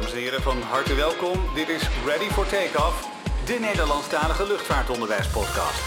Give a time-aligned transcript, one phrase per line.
[0.00, 1.38] Dames en heren, van harte welkom.
[1.54, 3.08] Dit is Ready for Takeoff,
[3.44, 5.80] de Nederlandstalige luchtvaartonderwijspodcast.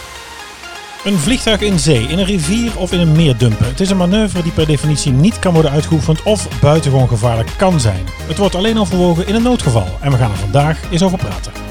[1.03, 3.65] Een vliegtuig in zee, in een rivier of in een meer dumpen.
[3.65, 7.79] Het is een manoeuvre die per definitie niet kan worden uitgeoefend of buitengewoon gevaarlijk kan
[7.79, 8.05] zijn.
[8.27, 11.68] Het wordt alleen overwogen in een noodgeval en we gaan er vandaag eens over praten.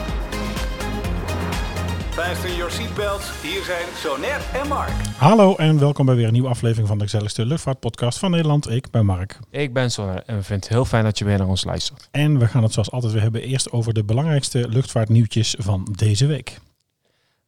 [2.79, 4.91] Seatbelts, hier zijn Sonet en Mark.
[5.17, 8.71] Hallo en welkom bij weer een nieuwe aflevering van de gezelligste luchtvaartpodcast van Nederland.
[8.71, 9.39] Ik ben Mark.
[9.51, 12.09] Ik ben Sonne en we vinden het heel fijn dat je weer naar ons luistert.
[12.11, 16.27] En we gaan het zoals altijd weer hebben eerst over de belangrijkste luchtvaartnieuwtjes van deze
[16.27, 16.59] week.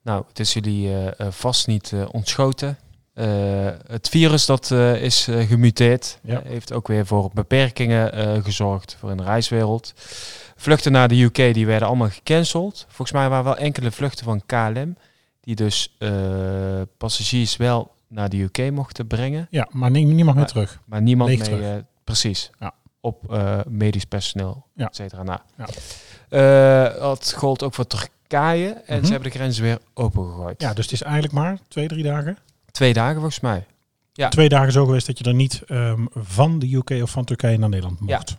[0.02, 2.78] Nou, het is jullie eh, eh, vast niet eh, ontschoten.
[3.14, 3.26] Eh,
[3.86, 6.40] het virus dat eh, is gemuteerd, Ja.
[6.44, 9.92] heeft ook weer voor beperkingen eh, gezorgd voor in de reiswereld.
[10.56, 12.84] Vluchten naar de UK die werden allemaal gecanceld.
[12.88, 14.96] Volgens mij waren wel enkele vluchten van KLM
[15.50, 20.46] die dus eh, passagiers wel naar de UK mochten brengen, Ja, maar nie- niemand meer
[20.46, 20.80] terug.
[20.84, 22.72] maar niemand Leeg mee, eh, precies, Ja.
[23.00, 24.86] op eh, medisch personeel, Ja.
[24.86, 25.22] et cetera.
[25.22, 26.88] Nou, Ja.
[26.98, 29.04] dat gold ook voor Turkije en Mhm.
[29.06, 30.60] ze hebben de grenzen weer opengegooid.
[30.62, 32.38] Ja, dus het is eigenlijk maar twee, drie dagen.
[32.70, 33.66] Twee dagen volgens mij.
[34.12, 34.28] Ja.
[34.28, 37.58] Twee dagen zo geweest dat je er niet ehm, van de UK of van Turkije
[37.58, 38.36] naar Nederland mocht.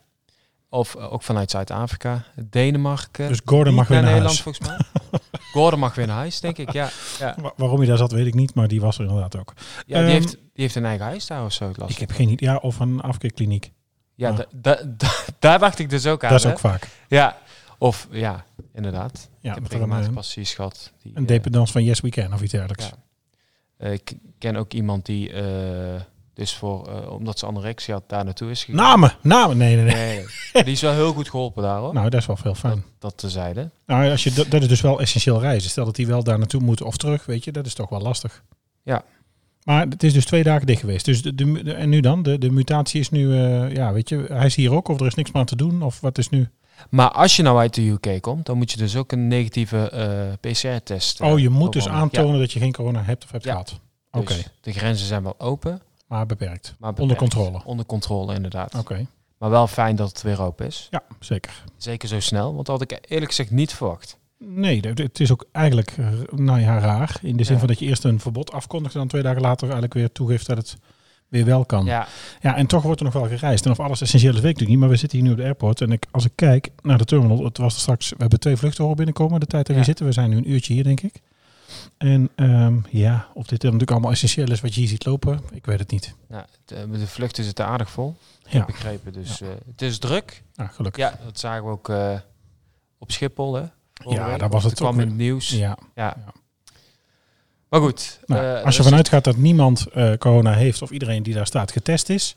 [0.74, 3.28] Of eh, ook vanuit Zuid-Afrika, Denemarken.
[3.28, 4.58] Dus Gordon mag weer naar Nederland huis.
[4.60, 4.80] volgens mij.
[5.54, 6.72] Gordon mag weer naar huis, denk ik.
[6.72, 7.36] Ja, ja.
[7.42, 9.54] Wa- Waarom hij daar zat, weet ik niet, maar die was er inderdaad ook.
[9.58, 11.72] ja die, Ehm, heeft, die heeft een eigen huis daar of zo.
[11.76, 12.50] Las Ik heb geen idee.
[12.50, 13.72] Ja, of een afkeerkliniek.
[14.16, 16.30] ja, da- da- da- daar dacht ik dus ook aan.
[16.30, 16.52] dat is hè.
[16.52, 16.88] ook vaak.
[17.08, 17.38] Ja,
[17.78, 19.30] of ja, inderdaad.
[19.40, 20.92] Ja, ik heb regelmatig een, passagiers gehad.
[21.04, 22.86] Die, een eh, dependance van Yes We Can of iets dergelijks.
[22.86, 22.92] Ja.
[23.78, 25.32] eh, ik ken ook iemand die
[26.34, 28.82] dus voor, eh, omdat ze anorexia had, daar naartoe is gegaan.
[28.82, 29.58] Namen, namen.
[29.58, 30.26] Nee, nee, nee.
[30.64, 31.94] Die is wel heel goed geholpen daar hoor.
[31.94, 32.74] Nou, dat is wel veel fijn.
[32.76, 33.70] dat, dat tezijde.
[33.86, 35.70] Nou, als je, dat, dat is dus wel essentieel reizen.
[35.70, 38.02] Stel dat hij wel daar naartoe moet of terug, weet je, dat is toch wel
[38.02, 38.44] lastig.
[38.84, 39.04] Ja.
[39.64, 41.06] Maar het is dus twee dagen dicht geweest.
[41.06, 42.24] Dus de, de, de- en nu dan?
[42.24, 45.06] De, de mutatie is nu, eh, ja, weet je, hij is hier ook of er
[45.06, 46.50] is niks meer aan te doen of wat is nu?
[46.90, 49.90] Maar als je nou uit de UK komt, dan moet je dus ook een negatieve
[49.90, 51.22] eh, PCR-test.
[51.22, 53.52] oh, je moet dus aantonen dat je geen corona hebt of hebt Ja.
[53.52, 53.80] gehad.
[54.12, 55.82] Ja, Oké, dus de grenzen zijn wel open,
[56.12, 56.76] maar beperkt.
[56.80, 57.62] maar Onder controle.
[57.66, 58.76] Onder controle, inderdaad.
[58.76, 59.06] Oké,
[59.38, 60.88] Maar wel fijn dat het weer open is.
[60.90, 61.64] ja, zeker.
[61.78, 64.18] Zeker zo snel, want dat had ik eerlijk gezegd niet verwacht.
[64.38, 65.96] Nee, het is ook eigenlijk
[66.32, 67.20] nou ja, raar.
[67.22, 67.60] In de zin Ja.
[67.60, 70.46] van dat je eerst een verbod afkondigt en dan twee dagen later eigenlijk weer toegeeft
[70.48, 70.78] dat het
[71.28, 71.86] weer wel kan.
[71.86, 72.08] Ja.
[72.42, 73.66] Ja, en toch wordt er nog wel gereisd.
[73.66, 74.80] En of alles essentieel is, weet ik natuurlijk niet.
[74.80, 75.82] Maar we zitten hier nu op de airport.
[75.82, 78.56] En ik, als ik kijk naar de terminal, het was er straks, we hebben twee
[78.58, 79.40] vluchten horen binnenkomen.
[79.40, 79.88] De tijd dat we Ja.
[79.88, 81.22] zitten, we zijn nu een uurtje hier, denk ik.
[81.98, 85.66] En ehm, ja, of dit natuurlijk allemaal essentieel is wat je hier ziet lopen, ik
[85.66, 86.16] weet het niet.
[86.28, 89.14] nou, de, de vluchten zitten aardig vol, Ja, heb ik begrepen.
[89.14, 90.44] Dus eh, het is druk.
[90.56, 91.04] nou, gelukkig.
[91.04, 92.14] Ja, dat zagen we ook eh,
[92.98, 93.54] op Schiphol.
[93.54, 93.62] Hè,
[94.10, 94.40] Ja, week.
[94.40, 95.50] daar was Dat het kwam ook in het nieuws.
[95.50, 95.78] Ja.
[95.96, 96.18] Ja.
[97.70, 98.20] Maar goed.
[98.26, 101.34] Nou, eh, als je is- vanuit gaat dat niemand eh, corona heeft of iedereen die
[101.34, 102.36] daar staat getest is,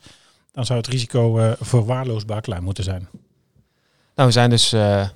[0.52, 3.08] dan zou het risico eh verwaarloosbaar klein moeten zijn.
[4.14, 5.08] Nou, we zijn dus eh,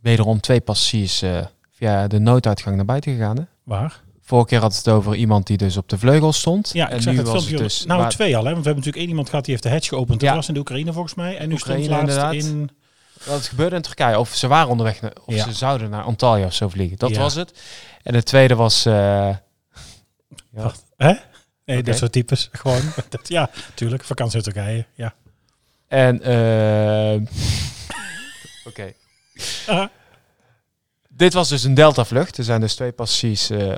[0.00, 3.36] wederom twee passagiers eh, via de nooduitgang naar buiten gegaan.
[3.36, 3.42] Hè?
[3.68, 4.00] Waar?
[4.22, 6.70] Vorige keer had het over iemand die dus op de vleugel stond.
[6.72, 7.50] Ja, en ik zag nu het filmpje.
[7.54, 7.84] het dus...
[7.84, 8.50] nou, waar- twee al, hè?
[8.52, 10.20] Want we hebben natuurlijk één iemand gehad die heeft de hedge geopend.
[10.20, 10.34] Dat Ja.
[10.34, 11.36] was in de Oekraïne volgens mij.
[11.38, 12.70] En nu Oekraïne, stond laatst in...
[13.24, 14.18] Dat gebeurde in Turkije.
[14.18, 15.44] Of ze waren onderweg, naar, of Ja.
[15.44, 16.96] ze zouden naar Antalya of zo vliegen.
[16.98, 17.18] Dat Ja.
[17.20, 17.60] was het.
[18.02, 18.86] En de tweede was...
[18.86, 19.38] eh, ja,
[20.50, 21.12] Wacht, hè?
[21.64, 21.82] Nee, Oké.
[21.90, 22.48] dat soort types.
[22.52, 22.80] Gewoon.
[23.08, 24.04] dat, ja, tuurlijk.
[24.04, 24.86] Vakantie in Turkije.
[24.94, 25.14] Ja.
[25.88, 26.22] En...
[26.22, 27.20] eh,
[28.68, 28.92] Oké.
[31.18, 32.38] Dit was dus een Delta-vlucht.
[32.38, 33.50] Er zijn dus twee passagiers.
[33.50, 33.68] eh,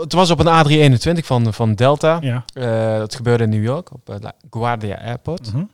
[0.00, 2.18] het was op een A321 van, van Delta.
[2.20, 2.44] Ja.
[2.52, 5.52] Eh, dat gebeurde in New York, op eh, La Guardia Airport.
[5.52, 5.64] Mhm.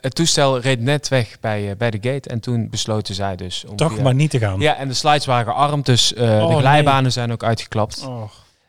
[0.00, 2.28] Het toestel reed net weg bij, bij de gate.
[2.28, 3.76] En toen besloten zij dus om...
[3.76, 4.60] Toch via- maar niet te gaan.
[4.60, 8.04] Ja, en de slides waren gearmd, dus Oh, de glijbanen zijn ook uitgeklapt.
[8.06, 8.22] Oh.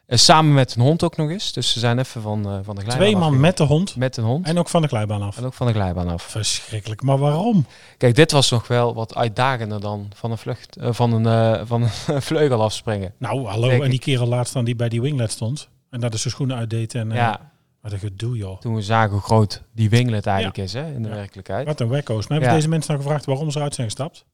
[0.09, 1.53] Eh, samen met een hond ook nog eens.
[1.53, 3.95] Dus ze zijn even van, eh, van de glijbaan Twee man met de hond.
[3.95, 4.45] met een hond.
[4.45, 5.41] En, En ook van de glijbaan af.
[5.43, 6.23] ook van de glijbaan af.
[6.23, 7.01] Verschrikkelijk.
[7.01, 7.65] Maar waarom?
[7.97, 11.81] Kijk, dit was nog wel wat uitdagender dan van een vlucht, eh, van, een, van
[12.07, 13.13] een vleugel afspringen.
[13.17, 13.67] Nou, hallo.
[13.69, 15.69] Denk en die kerel laatst dan die bij die winglet stond.
[15.89, 16.95] En dat is zijn schoenen uitdeed.
[16.95, 18.59] En, ja, Wat een gedoe, joh.
[18.59, 21.15] toen we zagen hoe groot die winglet eigenlijk is hè, in de Ja.
[21.15, 21.65] werkelijkheid.
[21.67, 22.21] Wat een wekko's.
[22.27, 22.55] Maar hebben Ja.
[22.55, 24.25] deze mensen nou gevraagd waarom ze eruit zijn gestapt?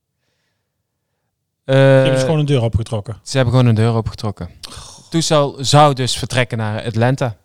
[1.63, 3.15] Eh, Ze hebben gewoon een deur opgetrokken.
[3.23, 4.49] Ze hebben gewoon een deur opgetrokken.
[5.15, 7.35] Toestel zou dus vertrekken naar Atlanta.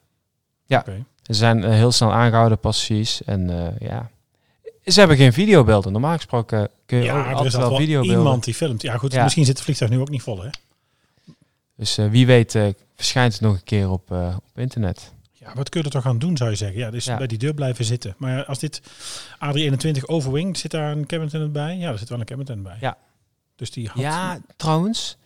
[0.66, 0.84] Ja.
[1.22, 3.24] Ze zijn eh, heel snel aangehouden passagiers.
[3.24, 4.10] En eh, ja,
[4.84, 5.92] ze hebben geen videobeelden.
[5.92, 8.18] Normaal gesproken kun je Ja, altijd wel wel videobeelden.
[8.18, 8.82] iemand die filmt.
[8.82, 9.12] Ja, goed.
[9.12, 9.22] Ja.
[9.22, 10.48] Misschien zit het vliegtuig nu ook niet vol, hè?
[11.76, 12.58] Dus eh, wie weet
[12.96, 15.12] verschijnt het nog een keer op, op internet.
[15.32, 16.78] Ja, wat kun je er toch aan doen, zou je zeggen?
[16.78, 17.16] Ja, dus Ja.
[17.16, 18.14] bij die deur blijven zitten.
[18.18, 18.80] Maar als dit
[19.44, 21.76] A321 overwing, zit daar een cabin bij?
[21.76, 22.76] Ja, er zit wel een cabin bij.
[22.80, 22.96] Ja.
[23.56, 24.02] Dus die had...
[24.02, 25.16] Ja, trouwens.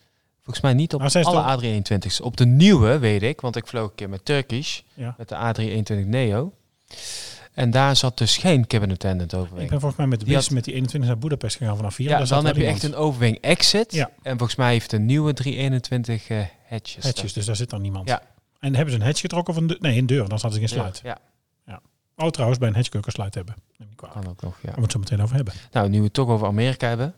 [0.44, 2.20] Volgens mij niet op alle A321's.
[2.20, 4.80] Op de nieuwe weet ik, want ik vloog een keer met Turkish.
[4.94, 5.14] Ja.
[5.18, 5.34] Met de
[6.04, 6.52] A321 Neo.
[7.52, 9.68] En daar zat dus geen cabin attendant Ik overwing.
[9.70, 12.08] ben volgens mij met de Die had- met die 21 naar Budapest gegaan vanaf 4.
[12.08, 13.92] Ja, dan heb je echt een overwing exit.
[13.92, 14.10] Ja.
[14.22, 16.38] En volgens mij heeft een nieuwe 321 eh
[16.68, 17.04] hatches.
[17.04, 18.08] Hatches, dus daar zit dan niemand.
[18.08, 18.22] Ja.
[18.58, 19.76] En hebben ze een hatch getrokken of een deur?
[19.80, 20.28] Nee, een deur.
[20.28, 21.00] Dan zaten ze geen sluit.
[21.04, 21.18] Ja,
[22.16, 23.54] Oh, trouwens, bij een hatch kun je ook een sluit hebben.
[23.96, 24.58] Kan ook nog.
[24.62, 24.70] Ja.
[24.70, 25.54] Daar moeten we het zo meteen over hebben.
[25.72, 27.14] Nou, nu we het toch over Amerika hebben.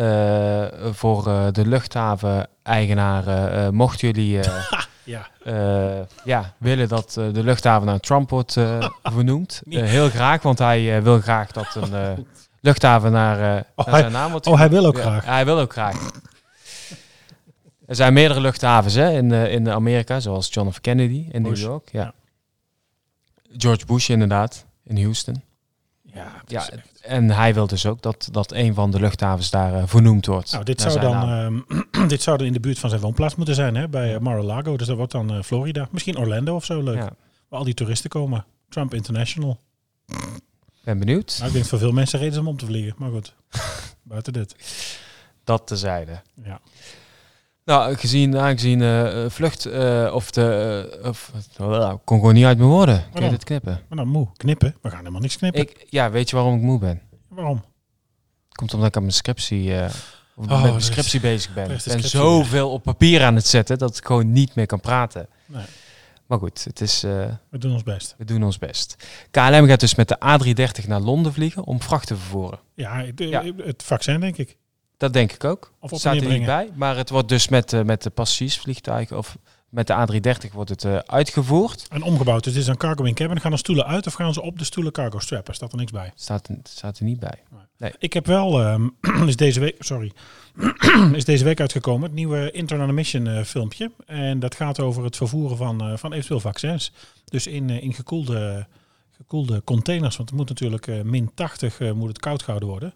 [0.00, 4.38] Eh, voor eh, de luchthaven-eigenaren, eh, mochten jullie
[5.04, 5.26] Ja.
[6.24, 8.52] ja, willen dat de luchthaven naar Trump wordt
[9.02, 9.62] vernoemd.
[9.68, 12.26] Heel graag, want hij wil graag dat een
[12.60, 13.36] luchthaven naar,
[13.74, 15.24] Oh, naar hij- zijn naam wordt oh, hij wil ook Ja, graag.
[15.24, 16.10] Hij wil ook graag.
[17.86, 20.80] Er zijn meerdere luchthavens hè, in, in Amerika, zoals John F.
[20.80, 21.56] Kennedy in New.
[21.56, 21.88] York.
[21.92, 22.00] Ja.
[22.02, 22.12] Ja.
[23.56, 25.42] George Bush inderdaad, in Houston.
[26.14, 26.68] Ja, Ja,
[27.00, 30.52] en hij wil dus ook dat, dat een van de luchthavens daar eh, vernoemd wordt.
[30.52, 31.28] Nou, dit zou, dan,
[31.92, 34.20] ehm, dit zou dan in de buurt van zijn woonplaats moeten zijn, hè, bij eh,
[34.20, 34.76] Mar-a-Lago.
[34.76, 35.88] Dus dat wordt dan eh, Florida.
[35.90, 36.96] Misschien Orlando of zo, leuk.
[36.96, 37.12] ja,
[37.48, 38.44] Waar al die toeristen komen.
[38.68, 39.60] Trump International.
[40.84, 41.34] ben benieuwd.
[41.36, 42.94] Nou, ik denk voor veel mensen reden om om te vliegen.
[42.98, 43.34] Maar goed,
[44.02, 44.54] buiten dit.
[45.44, 46.20] Dat tezijde.
[46.44, 46.60] Ja.
[47.64, 50.98] Nou, gezien, aangezien eh, eh, vlucht of of de...
[51.02, 53.04] eh, of, uh, kon gewoon niet uit mijn woorden.
[53.12, 53.80] Kun je dit knippen?
[53.88, 54.28] Maar dan moe.
[54.36, 54.76] Knippen.
[54.82, 55.60] We gaan helemaal niks knippen.
[55.60, 57.00] Ik, ja, weet je waarom ik moe ben?
[57.28, 57.64] Waarom?
[58.52, 59.84] Komt omdat ik aan mijn scriptie, eh,
[60.36, 61.70] of Oh, met mijn is- scriptie bezig ben.
[61.70, 65.28] Ik ben zoveel op papier aan het zetten dat ik gewoon niet meer kan praten.
[65.46, 65.64] Nee,
[66.26, 67.10] Maar goed, het is, eh,
[67.50, 68.14] we doen ons best.
[68.18, 68.96] we doen ons best.
[69.30, 72.58] KLM gaat dus met de A330 naar Londen vliegen om vracht te vervoeren.
[72.74, 73.42] Ja, de- Ja.
[73.56, 74.56] het vaccin denk ik.
[75.00, 75.72] Dat denk ik ook.
[75.78, 76.70] Of op Staat er niet bij.
[76.74, 79.36] Maar het wordt dus met, eh, met de passagiersvliegtuigen of
[79.68, 81.86] met de A330 wordt het eh, uitgevoerd.
[81.90, 82.44] En omgebouwd.
[82.44, 83.40] Dus dit is een cargo in cabin.
[83.40, 85.54] Gaan de stoelen uit of gaan ze op de stoelen cargo strappen?
[85.54, 86.12] Staat er niks bij.
[86.14, 87.42] Staat, staat er niet bij.
[87.98, 88.88] Ik heb wel, ehm,
[89.28, 90.12] is deze week, sorry,
[91.12, 93.90] is deze week uitgekomen het nieuwe Internal Mission eh, filmpje.
[94.06, 96.92] En dat gaat over het vervoeren van, van eventueel vaccins.
[97.24, 98.66] Dus in, in gekoelde,
[99.10, 102.94] gekoelde containers, want het moet natuurlijk min 80 eh, moet het koud gehouden worden.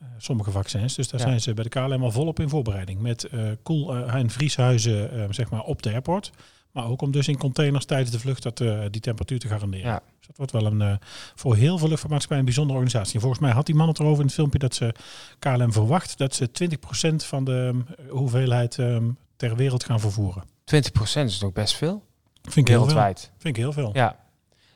[0.00, 0.94] Eh, sommige vaccins.
[0.94, 1.26] Dus daar Ja.
[1.26, 3.00] zijn ze bij de KLM al volop in voorbereiding.
[3.00, 6.30] Met eh koel- en vrieshuizen eh, zeg maar op de airport.
[6.72, 8.56] Maar ook om dus in containers tijdens de vlucht dat,
[8.92, 9.86] die temperatuur te garanderen.
[9.86, 10.02] Ja.
[10.18, 10.98] Dus dat wordt wel een,
[11.34, 13.14] voor heel veel luchtvaartmaatschappijen een bijzondere organisatie.
[13.14, 14.94] En volgens mij had die man het erover in het filmpje dat ze
[15.38, 20.42] KLM verwacht dat ze 20% van de eh, hoeveelheid ehm, ter wereld gaan vervoeren.
[20.64, 22.02] 20% is nog best veel.
[22.42, 23.02] Vind ik heel veel.
[23.14, 23.90] Vind ik heel veel.
[23.92, 24.16] Ja.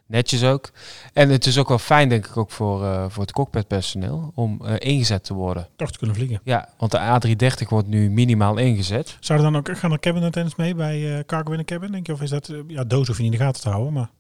[0.07, 0.71] Netjes ook.
[1.13, 4.61] En het is ook wel fijn, denk ik, ook voor, eh, voor het cockpitpersoneel om
[4.65, 5.69] eh, ingezet te worden.
[5.77, 6.41] Toch te kunnen vliegen.
[6.45, 9.17] Ja, want de A330 wordt nu minimaal ingezet.
[9.21, 11.93] Zouden dan ook gaan er cabin attendants mee bij eh, cargo in een cabin?
[11.93, 12.13] Denk je?
[12.13, 14.11] Of is dat, ja, doos hoef je niet in de gaten te houden, maar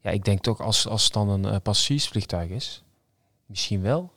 [0.00, 2.84] Ja, ik denk toch als, als het dan een passagiersvliegtuig is,
[3.46, 4.12] misschien wel.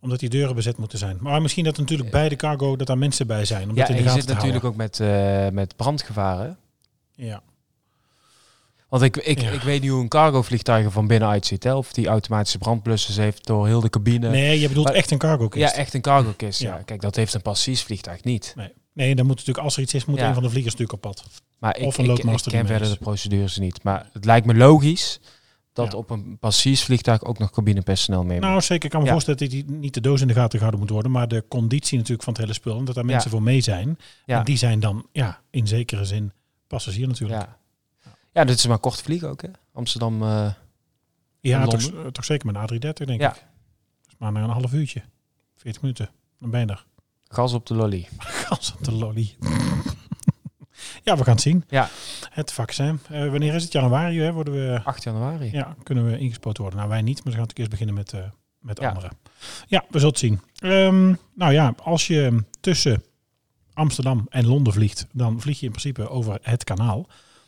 [0.00, 1.16] omdat die deuren bezet moeten zijn.
[1.20, 3.70] Maar misschien dat natuurlijk bij de cargo dat daar mensen bij zijn.
[3.70, 4.70] Om Ja, in de je zit natuurlijk houden.
[4.70, 6.56] ook met, met brandgevaren.
[7.14, 7.42] Ja.
[8.94, 9.50] Want ik, ik, Ja.
[9.50, 11.64] ik weet niet hoe een cargovliegtuig er van binnenuit ziet.
[11.64, 11.74] Hè?
[11.74, 14.28] Of die automatische brandblussers heeft door heel de cabine.
[14.30, 16.60] Nee, je bedoelt Maar- echt een cargo ja, echt een cargokist.
[16.60, 16.76] Ja.
[16.76, 16.82] Ja.
[16.82, 18.52] Kijk, dat heeft een passagiersvliegtuig niet.
[18.56, 18.72] Nee.
[18.92, 20.28] nee, dan moet natuurlijk, als er iets is, moet Ja.
[20.28, 21.24] een van de vliegers natuurlijk op pad.
[21.58, 23.82] Maar ik, Of een ik, ik ken verder de procedures niet.
[23.82, 25.20] Maar het lijkt me logisch
[25.72, 25.98] dat Ja.
[25.98, 28.38] op een passagiersvliegtuig ook nog cabinepersoneel mee.
[28.38, 28.84] Nou, zeker.
[28.84, 29.12] Ik kan me Ja.
[29.12, 31.96] voorstellen dat die niet de doos in de gaten gehouden moet worden, maar de conditie
[31.96, 32.78] natuurlijk van het hele spul.
[32.78, 33.36] En dat daar mensen Ja.
[33.36, 33.98] voor mee zijn.
[34.26, 34.38] Ja.
[34.38, 36.32] En die zijn dan, ja, in zekere zin
[36.66, 37.40] passagier natuurlijk.
[37.42, 37.58] ja.
[38.34, 39.42] Ja, dit is maar kort vliegen ook.
[39.42, 39.48] Hè?
[39.72, 40.22] Amsterdam.
[40.22, 40.52] eh,
[41.40, 43.30] Ja, toch, toch zeker met een A330, denk Ja.
[43.34, 43.44] ik.
[44.08, 45.02] Is maar een half uurtje.
[45.56, 46.10] 40 minuten.
[46.40, 46.84] Dan ben je er.
[47.36, 48.08] gas op de lolly.
[48.18, 49.36] Gas op de lolly.
[51.04, 51.64] ja, we gaan het zien.
[51.68, 51.88] Ja.
[52.30, 53.00] Het vaccin.
[53.10, 53.72] Eh, wanneer is het?
[53.72, 54.32] Januari, hè?
[54.32, 54.80] Worden we...
[54.84, 55.50] 8 januari.
[55.52, 56.78] Ja, kunnen we ingespoten worden.
[56.80, 58.88] Nou, wij niet, maar we gaan natuurlijk eerst beginnen met, eh, met Ja.
[58.88, 59.10] anderen.
[59.66, 60.40] Ja, we zullen het zien.
[60.58, 63.02] Ehm, nou ja, als je tussen
[63.72, 67.06] Amsterdam en Londen vliegt, dan vlieg je in principe over het kanaal.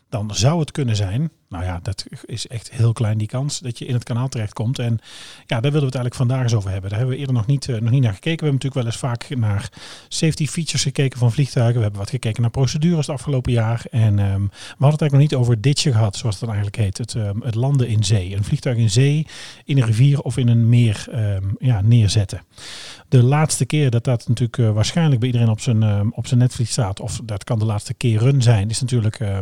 [0.08, 3.78] Dan zou het kunnen zijn, nou ja, dat is echt heel klein die kans, dat
[3.78, 4.78] je in het kanaal terechtkomt.
[4.78, 4.98] En
[5.46, 6.90] ja, daar willen we het eigenlijk vandaag eens over hebben.
[6.90, 8.44] Daar hebben we eerder nog niet, eh, nog niet naar gekeken.
[8.44, 9.70] We hebben natuurlijk wel eens vaak naar
[10.08, 11.76] safety features gekeken van vliegtuigen.
[11.76, 13.84] We hebben wat gekeken naar procedures het afgelopen jaar.
[13.90, 16.84] En ehm, we hadden het eigenlijk nog niet over ditje gehad, zoals het dan eigenlijk
[16.84, 16.98] heet.
[16.98, 18.36] Het, ehm, het landen in zee.
[18.36, 19.26] Een vliegtuig in zee,
[19.64, 22.42] in een rivier of in een meer ehm, ja, neerzetten.
[23.08, 26.70] De laatste keer dat dat natuurlijk eh, waarschijnlijk bij iedereen op zijn, op zijn netvlies
[26.70, 29.38] staat, of dat kan de laatste keren zijn, is natuurlijk eh,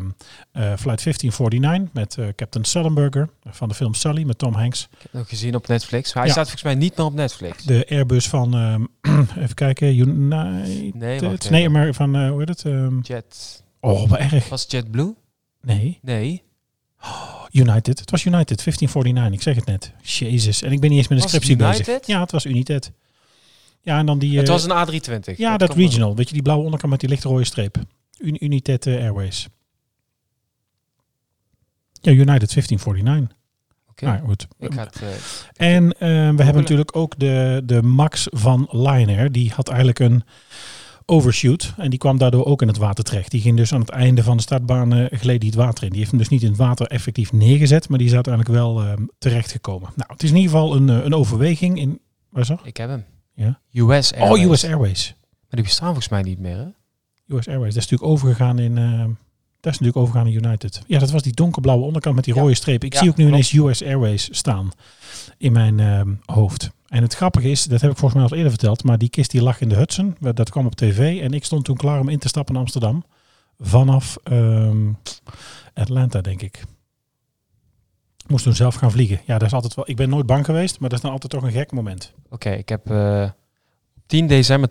[0.52, 4.82] Flight 1549 met eh, Captain Sullenberger van de film Sully met Tom Hanks.
[4.82, 6.14] Ik heb het nog gezien op Netflix.
[6.14, 6.32] Maar hij Ja.
[6.32, 7.62] staat volgens mij niet meer op Netflix.
[7.64, 8.84] De Airbus van, ehm,
[9.42, 10.94] even kijken, United?
[10.94, 11.72] Nee, wacht nee even.
[11.72, 12.64] maar van, eh, hoe heet het?
[12.64, 13.62] Ehm, Jet.
[13.80, 14.48] oh, wat erg.
[14.48, 15.14] Was JetBlue?
[15.60, 16.42] Nee, Nee.
[17.50, 17.98] United.
[18.00, 19.92] Het was United, 1549, ik zeg het net.
[20.02, 21.88] Jezus, en ik ben niet eens met een scriptie bezig.
[21.88, 22.06] United?
[22.06, 22.92] Ja, het was United.
[23.80, 24.36] Ja, en dan die...
[24.38, 25.36] het eh, was een A320.
[25.36, 25.76] Ja, dat wel.
[25.76, 26.16] regional.
[26.16, 27.76] Weet je, die blauwe onderkant met die lichte rode streep.
[28.18, 29.48] Un United eh, Airways.
[32.04, 33.36] Ja, United 1549.
[33.90, 34.04] Oké.
[34.04, 34.46] Nou, goed.
[34.58, 35.02] Ik ga het,
[35.56, 39.32] eh, En eh, we hebben natuurlijk ook de, de Max van Lion Air.
[39.32, 40.24] Die had eigenlijk een
[41.06, 41.74] overshoot.
[41.76, 43.30] En die kwam daardoor ook in het water terecht.
[43.30, 45.88] Die ging dus aan het einde van de startbaan eh gleed die het water in.
[45.88, 47.88] Die heeft hem dus niet in het water effectief neergezet.
[47.88, 49.90] Maar die is uiteindelijk wel eh, terecht gekomen.
[49.96, 52.00] Nou, het is in ieder geval een, eh, een overweging in...
[52.30, 52.60] Waar is dat?
[52.64, 53.04] ik heb hem.
[53.34, 53.60] Ja.
[53.72, 54.44] US Airways.
[54.44, 55.14] Oh, US Airways.
[55.20, 56.66] Maar die bestaan volgens mij niet meer, hè?
[57.36, 57.74] US Airways.
[57.74, 58.78] Dat is natuurlijk overgegaan in...
[59.66, 60.82] eh, dat is natuurlijk overgegaan in United.
[60.86, 62.40] Ja, dat was die donkerblauwe onderkant met die Ja.
[62.40, 62.84] rode streep.
[62.84, 63.52] Ik Ja, zie ook nu klopt.
[63.52, 64.70] ineens US Airways staan
[65.38, 66.70] in mijn ehm, hoofd.
[66.88, 69.30] En het grappige is, dat heb ik volgens mij al eerder verteld, maar die kist
[69.30, 70.16] die lag in de Hudson.
[70.20, 73.04] Dat kwam op tv en ik stond toen klaar om in te stappen in Amsterdam.
[73.58, 74.92] Vanaf ehm,
[75.74, 76.64] Atlanta, denk ik.
[78.26, 79.20] Moest toen zelf gaan vliegen.
[79.26, 79.84] Ja, dat is altijd wel.
[79.88, 82.12] Ik ben nooit bang geweest, maar dat is dan altijd toch een gek moment.
[82.30, 83.30] Oké, ik heb eh
[84.06, 84.68] 10 december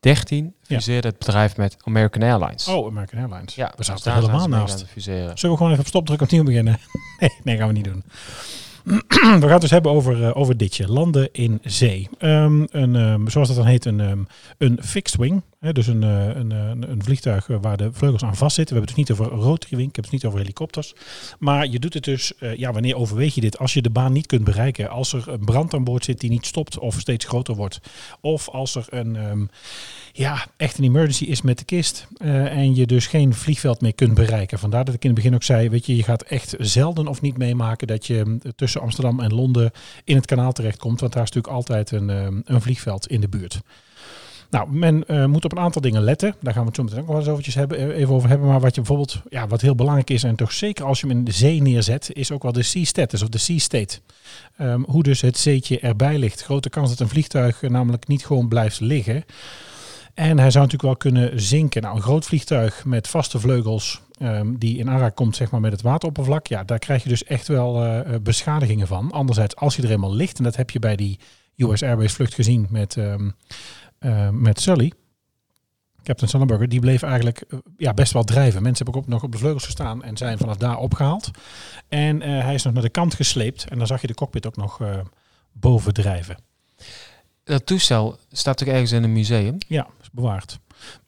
[0.00, 2.68] 2013 fuseerde het bedrijf met American Airlines.
[2.68, 3.54] Oh, American Airlines.
[3.54, 4.72] ja, we zaten er helemaal naast.
[4.74, 5.38] aan het fuseren.
[5.38, 6.78] Zullen we gewoon even op stop drukken opnieuw beginnen?
[7.20, 8.04] Nee, nee, gaan we niet doen.
[8.84, 10.88] we gaan het dus hebben over, eh, over ditje.
[10.88, 12.08] Landen in zee.
[12.18, 14.18] Ehm, een, ehm, zoals dat dan heet, een, ehm,
[14.58, 15.42] een fixed wing.
[15.60, 18.74] Dus een, eh, eh, een, een vliegtuig eh, waar de vleugels aan vastzitten.
[18.74, 20.94] We hebben het dus niet over rotary ik heb het niet over helikopters.
[21.38, 23.58] Maar je doet het dus, ja, wanneer overweeg je dit?
[23.58, 24.90] Als je de baan niet kunt bereiken.
[24.90, 27.80] Als er een brand aan boord zit die niet stopt of steeds groter wordt.
[28.20, 29.44] Of als er een, ehm,
[30.12, 32.06] ja, echt een emergency is met de kist.
[32.18, 34.58] en je dus geen vliegveld meer kunt bereiken.
[34.58, 37.20] Vandaar dat ik in het begin ook zei, weet je, je gaat echt zelden of
[37.20, 39.70] niet meemaken dat je mm, tussen Amsterdam en Londen
[40.04, 41.00] in het kanaal terechtkomt.
[41.00, 43.60] Want daar is natuurlijk altijd een, ehm, een vliegveld in de buurt.
[44.50, 46.34] Nou, men eh, moet op een aantal dingen letten.
[46.40, 48.48] Daar gaan we het zo meteen ook wel eens eventjes hebben, eh, even over hebben.
[48.48, 51.16] Maar wat je bijvoorbeeld, ja, wat heel belangrijk is, en toch zeker als je hem
[51.16, 53.98] in de zee neerzet, is ook wel de sea status of de sea state.
[54.56, 56.42] Ehm, hoe dus het zeetje erbij ligt.
[56.42, 59.24] Grote kans dat een vliegtuig eh, namelijk niet gewoon blijft liggen.
[60.14, 61.82] En hij zou natuurlijk wel kunnen zinken.
[61.82, 65.72] Nou, een groot vliegtuig met vaste vleugels ehm, die in aanraking komt zeg maar, met
[65.72, 66.46] het wateroppervlak.
[66.46, 69.10] Ja, daar krijg je dus echt wel beschadigingen van.
[69.10, 71.18] Anderzijds, als je er eenmaal ligt, en dat heb je bij die
[71.56, 73.30] US Airways vlucht gezien met, ehm,
[74.00, 74.92] eh, met Sully.
[76.02, 78.62] Captain Sullenberger, die bleef eigenlijk eh, ja, best wel drijven.
[78.62, 81.30] Mensen hebben ook op, nog op de vleugels gestaan en zijn vanaf daar opgehaald.
[81.88, 83.68] En eh, hij is nog naar de kant gesleept.
[83.68, 84.80] En dan zag je de cockpit ook nog
[85.52, 86.36] boven drijven.
[87.44, 89.56] Dat toestel staat ook ergens in een museum.
[89.68, 90.58] Ja, is bewaard.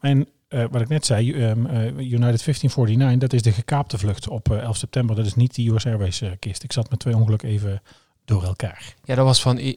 [0.00, 0.28] En
[0.70, 4.58] wat ik net zei, ehm, eh, United 1549, dat is de gekaapte vlucht op eh,
[4.58, 5.16] 11 september.
[5.16, 6.62] Dat is niet die US Airways kist.
[6.62, 7.82] Ik zat met twee ongelukken even
[8.24, 8.94] door elkaar.
[9.04, 9.76] Ja, dat was van I-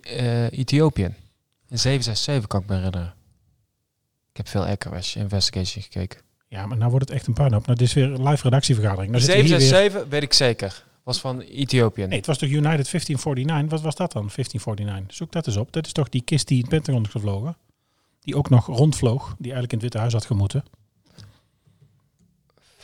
[0.49, 1.13] Ethiopië.
[1.69, 3.13] Een 767 kan ik me herinneren.
[4.29, 6.21] Ik heb veel Echowash Investigation gekeken.
[6.47, 7.65] Ja, maar nou wordt het echt een puinhoop.
[7.65, 9.11] Nou, dit is weer een live redactievergadering.
[9.11, 9.67] Nou zitten we hier weer...
[9.67, 10.83] 767 weet ik zeker.
[11.03, 12.05] Was van Ethiopië.
[12.05, 13.69] Nee, het was toch United 1549?
[13.69, 15.15] Wat was dat dan, 1549?
[15.15, 15.71] Zoek dat eens op.
[15.71, 17.57] Dat is toch die kist die in het Pentagon is gevlogen?
[18.19, 20.63] Die ook nog rondvloog, die eigenlijk in het Witte Huis had gemoeten.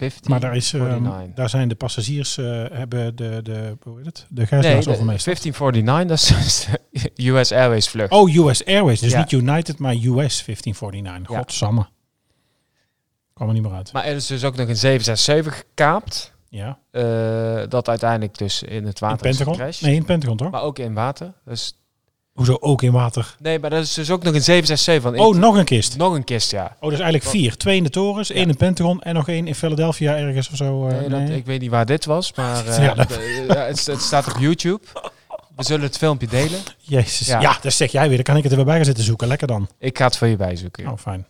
[0.10, 1.36] 15, Maar daar, is, 49.
[1.36, 4.26] daar zijn de passagiers, eh, hebben de, de, hoe heet het?
[4.30, 5.42] De Nee, gijzelaars de- overmeesterd.
[5.44, 6.68] 1549, dat is
[7.16, 8.12] de US Airways vlucht.
[8.12, 9.00] Oh, US Airways.
[9.00, 9.20] Dus Ja.
[9.20, 11.30] niet United, maar US 1549.
[11.36, 11.38] Ja.
[11.38, 11.88] Godsamme.
[13.34, 13.94] Kwam er niet meer uit.
[13.94, 16.34] Maar er is dus ook nog een 767 gekaapt.
[16.50, 16.80] Ja.
[16.92, 19.54] eh, dat uiteindelijk dus in het In water is Pentagon?
[19.56, 19.82] gecrashed.
[19.82, 20.52] Nee, in Pentagon toch?
[20.52, 21.34] Maar ook in water.
[21.46, 21.81] Dus,
[22.46, 23.36] Hoezo ook in water?
[23.40, 25.98] nee, maar dat is dus ook nog een 767 van Oh, nog een kist.
[25.98, 26.76] nog een kist, ja.
[26.80, 27.58] Oh, dus eigenlijk vier.
[27.58, 30.56] Twee in de torens, één in het Pentagon en nog één in Philadelphia ergens of
[30.56, 30.88] zo.
[30.88, 31.38] eh, Nee, dat, nee.
[31.38, 34.28] ik weet niet waar dit was, maar eh, Ja, dat- de- ja, het, het staat
[34.28, 34.80] op YouTube.
[35.56, 36.60] We zullen het filmpje delen.
[36.80, 37.28] Jezus.
[37.28, 37.42] Ja.
[37.42, 37.58] Ja.
[37.62, 38.16] dat zeg jij weer.
[38.16, 39.28] Dan kan ik het er weer bij gaan zitten zoeken.
[39.28, 39.68] Lekker dan.
[39.80, 40.88] Ik ga het voor je bijzoeken.
[40.88, 41.26] Oh, fijn.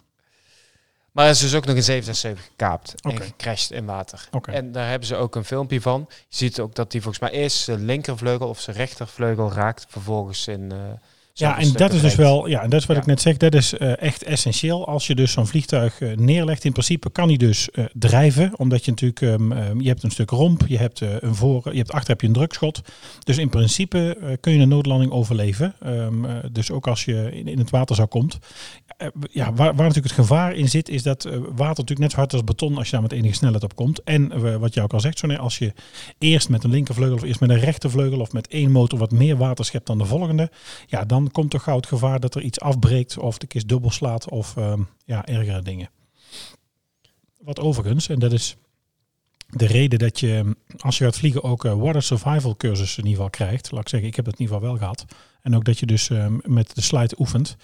[1.11, 4.27] Maar er is dus ook nog een 767 gekaapt en gecrashed in water.
[4.45, 6.05] En daar hebben ze ook een filmpje van.
[6.09, 9.85] Je ziet ook dat hij volgens mij eerst zijn linkervleugel of zijn rechtervleugel raakt.
[9.89, 10.71] Vervolgens in...
[10.71, 10.77] eh,
[11.41, 13.01] Ja, en dat is dus wel, ja, en dat is wat Ja.
[13.01, 14.87] ik net zeg, dat is eh, echt essentieel.
[14.87, 18.85] Als je dus zo'n vliegtuig eh, neerlegt, in principe kan hij dus eh, drijven, omdat
[18.85, 21.91] je natuurlijk, ehm, ehm, je hebt een stuk romp, je hebt een voor, je hebt
[21.91, 22.81] achter heb je een drukschot.
[23.23, 25.73] Dus in principe kun je een noodlanding overleven.
[25.79, 28.37] Ehm, eh, dus ook als je in, in het water zou komt.
[29.31, 32.33] Ja, waar, waar natuurlijk het gevaar in zit, is dat water natuurlijk net zo hard
[32.33, 34.03] als beton als je daar met enige snelheid op komt.
[34.03, 35.73] En wat je ook al zegt, Sonny, als je
[36.19, 39.37] eerst met een linkervleugel of eerst met een rechtervleugel of met één motor wat meer
[39.37, 40.49] water schept dan de volgende,
[40.87, 43.91] ja, dan komt toch gauw het gevaar dat er iets afbreekt of de kist dubbel
[43.91, 45.89] slaat of ehm, ja, ergere dingen.
[47.37, 48.55] Wat overigens, en dat is
[49.51, 53.11] de reden dat je als je gaat vliegen ook eh, water survival cursus in ieder
[53.11, 53.71] geval krijgt.
[53.71, 55.05] Laat ik zeggen, ik heb dat in ieder geval wel gehad.
[55.41, 57.57] En ook dat je dus ehm, met de slide oefent.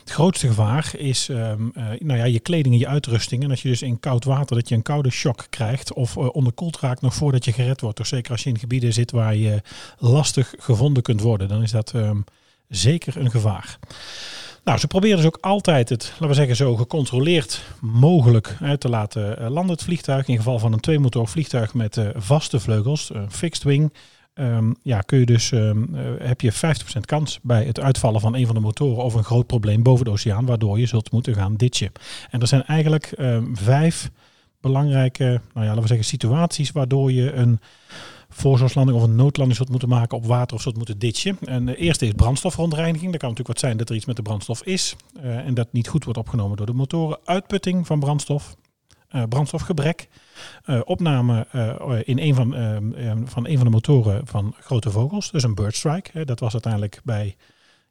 [0.00, 3.42] Het grootste gevaar is ehm, eh, nou ja, je kleding en je uitrusting.
[3.42, 6.28] En dat je dus in koud water dat je een koude shock krijgt of eh,
[6.34, 7.96] onderkoeld raakt nog voordat je gered wordt.
[7.96, 9.62] Dus zeker als je in gebieden zit waar je
[9.98, 11.92] lastig gevonden kunt worden, dan is dat
[12.68, 13.78] zeker een gevaar.
[14.66, 18.88] Nou, ze proberen dus ook altijd het, laten we zeggen, zo gecontroleerd mogelijk uit te
[18.88, 20.28] laten eh, landen het vliegtuig.
[20.28, 23.92] In geval van een tweemotor vliegtuig met eh, vaste vleugels, een fixed wing.
[24.34, 28.34] ehm, ja, kun je dus, ehm, eh, heb je 50% kans bij het uitvallen van
[28.34, 31.34] een van de motoren of een groot probleem boven de oceaan, waardoor je zult moeten
[31.34, 31.92] gaan ditchen.
[32.30, 34.10] En er zijn eigenlijk ehm, vijf
[34.60, 37.60] belangrijke, nou ja, laten we zeggen, situaties waardoor je een
[38.36, 41.38] voorzorgslanding of een noodlanding zult moeten maken op water of zult moeten ditchen.
[41.44, 43.10] En de eerste is brandstofverontreiniging.
[43.10, 45.72] Dat kan natuurlijk wat zijn dat er iets met de brandstof is eh, en dat
[45.72, 47.18] niet goed wordt opgenomen door de motoren.
[47.24, 48.56] Uitputting van brandstof,
[49.08, 50.08] eh, brandstofgebrek,
[50.64, 51.46] eh, opname
[52.04, 52.50] in een van,
[53.26, 56.24] van een van de motoren van grote vogels, dus een bird strike.
[56.24, 57.36] Dat was uiteindelijk bij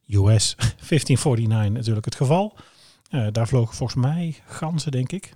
[0.07, 2.53] US 1549 natuurlijk het geval.
[3.31, 5.33] Daar vlogen volgens mij ganzen, denk ik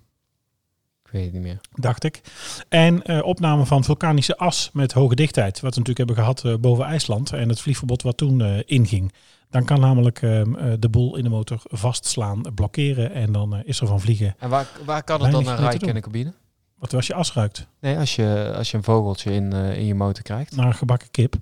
[1.11, 1.59] Ik weet het niet meer.
[1.71, 2.21] dacht ik.
[2.67, 6.53] En eh, opname van vulkanische as met hoge dichtheid, wat we natuurlijk hebben gehad eh,
[6.55, 9.13] boven IJsland en het vliegverbod wat toen eh, inging.
[9.49, 13.79] Dan kan namelijk ehm, eh, de boel in de motor vastslaan, blokkeren en dan is
[13.79, 14.35] er van vliegen.
[14.39, 15.89] En waar, waar kan het dan naar doen.
[15.89, 16.33] in de cabine?
[16.77, 17.67] Wat als je as ruikt?
[17.79, 20.55] Nee, als je, als je een vogeltje in, in je motor krijgt.
[20.55, 21.35] Naar gebakken kip.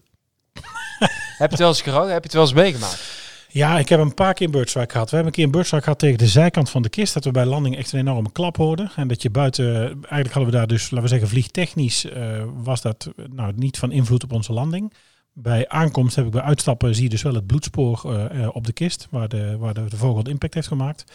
[1.37, 2.11] Heb je het wel eens gerookt?
[2.11, 3.26] Heb je het wel eens meegemaakt?
[3.47, 5.09] Ja, ik heb een paar keer een birdstrike gehad.
[5.09, 7.13] We hebben een keer een birdstrike gehad tegen de zijkant van de kist.
[7.13, 8.91] Dat we bij landing echt een enorme klap hoorden.
[8.95, 12.81] En dat je buiten, eigenlijk hadden we daar dus, laten we zeggen, vliegtechnisch eh, was
[12.81, 14.93] dat nou, niet van invloed op onze landing.
[15.39, 18.65] Bij aankomst heb ik bij uitstappen zie je dus wel het bloedspoor eh, eh, op
[18.65, 21.11] de kist, waar, de, waar de, vogel impact heeft gemaakt.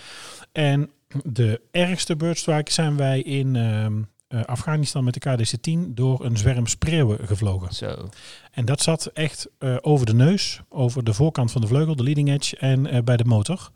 [0.53, 0.91] En
[1.25, 4.03] de ergste birdstrike zijn wij in ehm, eh,
[4.45, 7.75] Afghanistan met de KDC-10 door een zwerm spreeuwen gevlogen.
[7.75, 8.09] Zo.
[8.53, 12.03] En dat zat echt eh, over de neus, over de voorkant van de vleugel, de
[12.03, 13.71] leading edge en eh, bij de motor.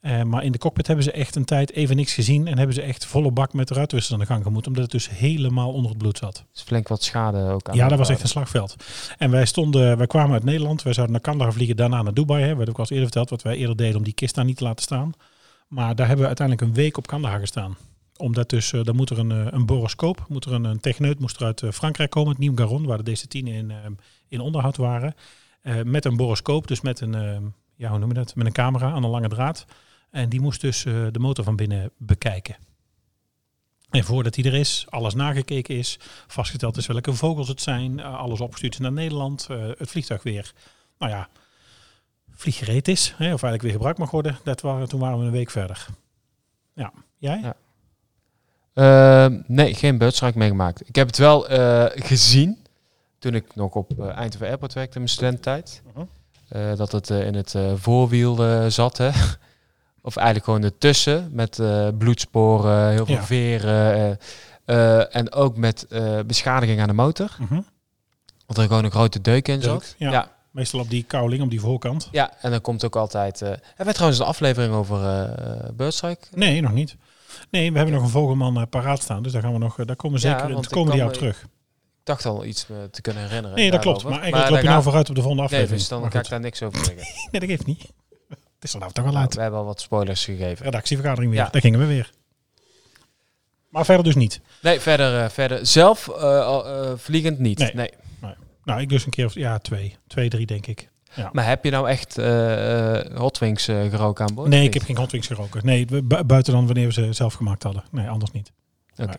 [0.00, 2.74] Eh, maar in de cockpit hebben ze echt een tijd even niks gezien en hebben
[2.74, 5.72] ze echt volle bak met de ruitwissers aan de gang gemoet, omdat het dus helemaal
[5.72, 6.44] onder het bloed zat.
[6.54, 7.76] is flink wat schade ook aan.
[7.76, 8.76] Ja, dat was echt een slagveld.
[9.18, 12.44] En wij stonden, wij kwamen uit Nederland, wij zouden naar Kandahar vliegen, daarna naar Dubai.
[12.44, 12.56] Hè.
[12.56, 14.56] We ook al eens eerder verteld wat wij eerder deden om die kist daar niet
[14.56, 15.12] te laten staan.
[15.68, 17.76] Maar daar hebben we uiteindelijk een week op Kandahar gestaan.
[18.22, 21.18] Omdat dus, eh, dan moet er een, eh, een boroscoop, moet er een, een techneut
[21.18, 23.72] moest er uit eh, Frankrijk komen, het Nieuw Garon, waar de DC-10 in,
[24.28, 25.14] in onderhoud waren.
[25.84, 29.04] Met een boroscoop, dus met een, ja, hoe noem je dat, met een camera aan
[29.04, 29.64] een lange draad.
[30.10, 32.56] En die moest dus de motor van binnen bekijken.
[33.90, 38.40] En voordat die er is, alles nagekeken is, vastgesteld is welke vogels het zijn, alles
[38.40, 40.52] opgestuurd is naar Nederland, het vliegtuig weer,
[40.98, 41.28] nou ja,
[42.30, 44.38] vlieggereed is, hè, of eigenlijk weer gebruikt mag worden.
[44.44, 45.86] Dat waren, toen waren we een week verder.
[46.74, 47.40] Ja, jij?
[47.40, 47.56] Ja.
[48.74, 50.88] Ehm, nee, geen birdstrike meegemaakt.
[50.88, 52.58] Ik heb het wel eh, gezien
[53.18, 55.82] toen ik nog op eh, Eindhoven Airport werkte in mijn studententijd.
[55.94, 56.04] Mhm.
[56.48, 58.36] Eh, dat het in het voorwiel
[58.70, 59.10] zat, hè.
[60.04, 61.60] Of eigenlijk gewoon ertussen, met
[61.98, 63.22] bloedsporen, heel veel Ja.
[63.22, 64.18] veren.
[65.12, 65.86] en ook met
[66.26, 67.36] beschadiging aan de motor.
[67.38, 67.60] Mhm.
[68.46, 69.94] Want er gewoon een grote deuk in Deuk, zat.
[69.98, 70.10] ja.
[70.10, 70.30] ja.
[70.50, 72.08] Meestal op die kouling, op die voorkant.
[72.10, 73.40] Ja, en dan komt ook altijd...
[73.40, 76.26] hebben wij trouwens een aflevering over eh Birdstrike?
[76.34, 76.96] Nee, nog niet.
[77.50, 79.86] Nee, we hebben nog een vogelman eh, paraat staan, dus daar gaan we nog, eh,
[79.86, 81.42] daar komen we zeker in het komende jaar op terug.
[81.42, 83.56] Ik dacht al iets eh, te kunnen herinneren.
[83.56, 84.04] Nee, dat klopt.
[84.04, 85.80] Maar eigenlijk loop je nou vooruit op de volgende Nee, aflevering.
[85.80, 87.04] dus dan kan ik daar niks over zeggen.
[87.30, 87.82] Nee, dat geeft niet.
[88.28, 89.34] Het is er nou toch wel Nou, uit.
[89.34, 90.64] we hebben al wat spoilers gegeven.
[90.64, 91.40] Redactievergadering weer.
[91.40, 91.48] Ja.
[91.50, 92.10] Daar gingen we weer.
[93.68, 94.40] Maar verder dus niet.
[94.62, 96.08] Nee, verder, verder zelf
[96.96, 97.58] vliegend niet.
[97.58, 97.72] Nee.
[97.74, 97.90] Nee.
[98.64, 99.96] Nou, ik dus een keer of ja, twee.
[100.06, 100.90] Twee, drie denk ik.
[101.32, 104.48] Maar heb je nou echt eh, Hot Wings eh, geroken aan boord?
[104.48, 105.60] Nee, ik heb geen hotwings geroken.
[105.64, 107.82] Nee, bu- bu- buiten dan wanneer we ze zelf gemaakt hadden.
[107.90, 108.52] Nee, anders niet.
[108.96, 109.14] Oké.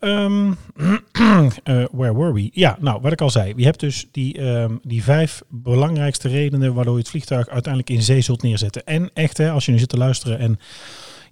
[0.00, 0.52] Ehm,
[1.64, 2.50] eh, where were we?
[2.52, 3.52] Ja, nou, wat ik al zei.
[3.56, 8.02] Je hebt dus die, ehm, die vijf belangrijkste redenen waardoor je het vliegtuig uiteindelijk in
[8.02, 8.84] zee zult neerzetten.
[8.86, 10.58] En echt, hè, als je nu zit te luisteren en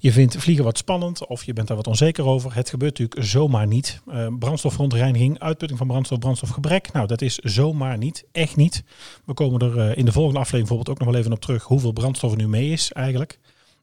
[0.03, 2.55] je vindt vliegen wat spannend of je bent daar wat onzeker over.
[2.55, 4.01] Het gebeurt natuurlijk zomaar niet.
[4.11, 6.93] Eh brandstofverontreiniging, uitputting van brandstof, brandstofgebrek.
[6.93, 8.25] Nou, dat is zomaar niet.
[8.33, 8.83] Echt niet.
[9.25, 11.65] We komen er eh, in de volgende aflevering bijvoorbeeld ook nog wel even op terug
[11.65, 13.39] hoeveel brandstof er nu mee is eigenlijk.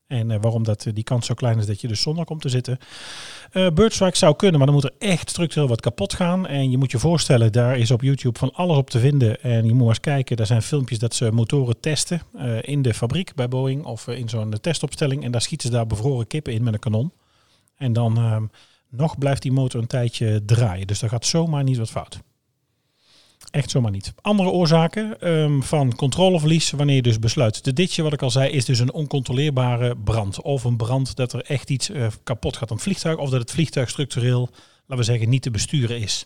[0.08, 2.42] En eh, waarom dat, eh, die kans zo klein is dat je dus zonder komt
[2.42, 2.78] te zitten.
[3.52, 6.48] Eh Birdstrike zou kunnen, maar dan moet er echt structureel wat kapot gaan.
[6.48, 9.42] En je moet je voorstellen, daar is op YouTube van alles op te vinden.
[9.42, 12.22] En je moet eens kijken, daar zijn filmpjes dat ze motoren testen
[12.62, 15.24] in de fabriek bij Boeing of in zo'n testopstelling.
[15.24, 17.12] En daar schieten ze daar bevroren kippen in met een kanon.
[17.78, 18.46] En dan ehm,
[18.90, 20.88] nog blijft die motor een tijdje draaien.
[20.88, 22.20] Dus daar gaat zomaar niet wat fout.
[23.52, 24.14] Echt zomaar niet.
[24.22, 28.50] Andere oorzaken ehm, van controleverlies, wanneer je dus besluit te ditchen, wat ik al zei,
[28.52, 30.42] is dus een oncontroleerbare brand.
[30.42, 33.40] Of een brand dat er echt iets eh, kapot gaat aan het vliegtuig, of dat
[33.40, 34.50] het vliegtuig structureel,
[34.86, 36.26] laten we zeggen, niet te besturen is.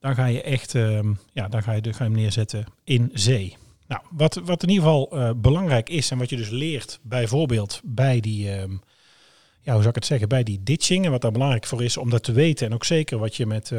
[0.00, 3.10] Dan ga je echt, ehm, ja, dan ga je, dan ga je hem neerzetten in
[3.14, 3.56] zee.
[3.86, 7.80] Nou, wat, wat in ieder geval eh, belangrijk is en wat je dus leert bijvoorbeeld
[7.84, 8.72] bij die, ehm,
[9.60, 11.04] ja, hoe zou ik het zeggen, bij die ditching.
[11.04, 12.66] En wat daar belangrijk voor is om dat te weten.
[12.66, 13.72] En ook zeker wat je met,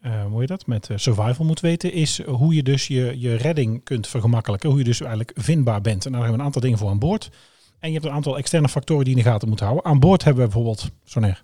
[0.00, 3.34] eh, hoe heet dat, met eh, survival moet weten, is hoe je dus je, je
[3.34, 4.68] redding kunt vergemakkelijken.
[4.68, 6.06] Hoe je dus eigenlijk vindbaar bent.
[6.06, 7.30] En daar hebben we een aantal dingen voor aan boord.
[7.78, 9.84] En je hebt een aantal externe factoren die je in de gaten moet houden.
[9.84, 11.42] Aan boord hebben we bijvoorbeeld, Soner.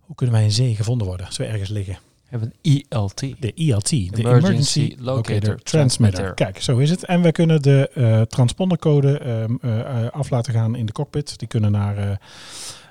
[0.00, 1.98] Hoe kunnen wij in zee gevonden worden als we ergens liggen?
[2.30, 3.18] hebben een ELT.
[3.18, 5.64] De ELT, de Emergency Emergency Locator Locator, Transmitter.
[5.64, 6.34] Transmitter.
[6.34, 7.04] Kijk, zo is het.
[7.04, 11.38] En we kunnen de eh, transpondercode eh, af laten gaan in de cockpit.
[11.38, 12.20] Die kunnen naar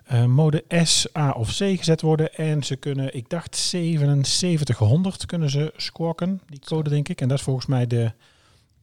[0.10, 2.34] eh, mode S, A of C gezet worden.
[2.34, 7.22] En ze kunnen, ik dacht 7700 kunnen ze squawken, die code denk ik.
[7.22, 8.12] En dat is volgens mij de,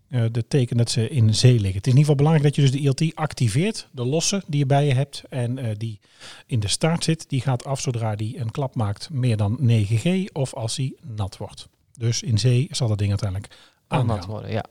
[0.08, 1.76] eh, de teken dat ze in zee liggen.
[1.76, 3.88] Het is in ieder geval belangrijk dat je dus de ELT activeert.
[3.90, 6.00] De losse die je bij je hebt en eh, die
[6.46, 10.32] in de staart zit, die gaat af zodra die een klap maakt meer dan 9G
[10.32, 11.68] of als hij nat wordt.
[11.98, 13.54] Dus in zee zal dat ding uiteindelijk
[13.88, 14.64] Aan dat worden, ja.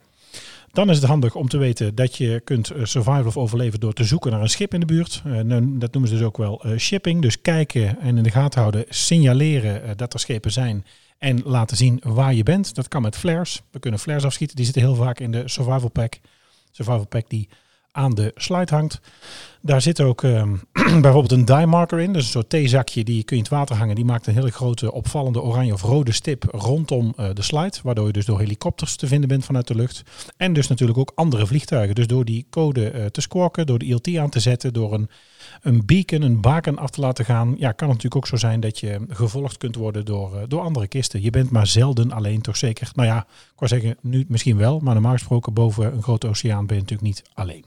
[0.76, 3.94] Dan is het handig om te weten dat je kunt eh, survival of overleven door
[3.94, 5.22] te zoeken naar een schip in de buurt.
[5.26, 7.22] Eh, nou, dat noemen ze dus ook wel eh, shipping.
[7.22, 10.86] Dus kijken en in de gaten houden, signaleren dat er schepen zijn
[11.18, 12.76] en laten zien waar je bent.
[12.76, 13.62] Dat kan met flares.
[13.72, 14.56] We kunnen flares afschieten.
[14.56, 16.14] Die zitten heel vaak in de survival pack.
[16.72, 17.50] Survival pack die
[17.96, 19.00] aan de slide hangt.
[19.62, 20.56] Daar zit ook ehm,
[21.02, 22.14] bijvoorbeeld een die marker in.
[22.14, 23.96] Dus een soort theezakje die kun je in het water hangen.
[23.96, 27.78] Die maakt een hele grote opvallende oranje of rode stip rondom eh, de slide.
[27.84, 30.04] Waardoor je dus door helikopters te vinden bent vanuit de lucht.
[30.38, 31.96] En dus natuurlijk ook andere vliegtuigen.
[31.96, 35.10] Dus door die code eh, te squawken, door de ILT aan te zetten, door een,
[35.62, 37.56] een beacon, een baken af te laten gaan.
[37.58, 40.62] Ja, kan het natuurlijk ook zo zijn dat je gevolgd kunt worden door, eh, door
[40.62, 41.22] andere kisten.
[41.22, 42.92] Je bent maar zelden alleen, toch zeker.
[42.94, 44.80] Nou ja, ik wou zeggen, nu misschien wel.
[44.80, 47.66] Maar normaal gesproken boven een grote oceaan ben je natuurlijk niet alleen.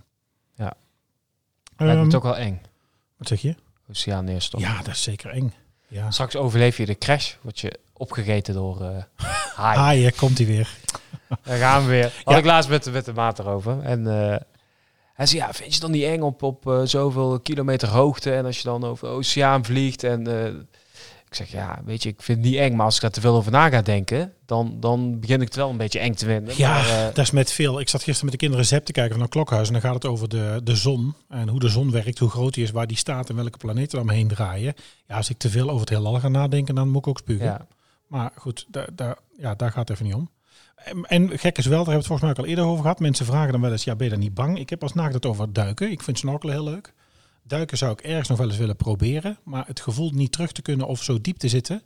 [1.78, 2.60] Ehm, Lijkt me toch wel eng.
[3.16, 3.54] Wat zeg je?
[3.90, 4.68] Oceaan neerstorten.
[4.68, 5.52] Ja, dat is zeker eng.
[5.88, 6.10] Ja.
[6.10, 8.88] Straks overleef je de crash, word je opgegeten door eh
[9.56, 9.80] haaien.
[9.80, 10.76] Haaien, komt hij weer.
[11.44, 12.02] Daar gaan we weer.
[12.24, 12.36] Had Ja.
[12.36, 13.82] ik laatst met, met de maat erover.
[13.82, 14.36] En eh,
[15.14, 18.44] hij zei, ja, vind je dan niet eng op, op eh, zoveel kilometer hoogte en
[18.44, 20.26] als je dan over de oceaan vliegt en...
[21.28, 23.20] ik zeg, ja, weet je, ik vind het niet eng, maar als ik daar te
[23.20, 26.24] veel over na ga denken, dan, dan begin ik het wel een beetje eng te
[26.24, 26.54] vinden.
[26.56, 27.80] Ja, Maar, eh, dat is met veel.
[27.80, 29.66] Ik zat gisteren met de kinderen Zep te kijken van een klokhuis.
[29.66, 31.14] En dan gaat het over de, de zon.
[31.28, 33.98] En hoe de zon werkt, hoe groot die is, waar die staat en welke planeten
[33.98, 34.74] er omheen draaien.
[35.06, 37.44] Ja, als ik te veel over het heelal ga nadenken, dan moet ik ook spugen.
[37.46, 37.66] ja.
[38.06, 40.30] Maar goed, daar, daar, ja, daar gaat het even niet om.
[41.02, 43.00] En, gek is wel, daar hebben we het volgens mij ook al eerder over gehad.
[43.00, 44.58] Mensen vragen dan wel eens, ja, ben je er niet bang?
[44.58, 45.90] Ik heb als nagedacht over duiken.
[45.90, 46.92] Ik vind snorkelen heel leuk.
[47.48, 49.38] Duiken zou ik ergens nog wel eens willen proberen.
[49.44, 51.82] Maar het gevoel niet terug te kunnen of zo diep te zitten,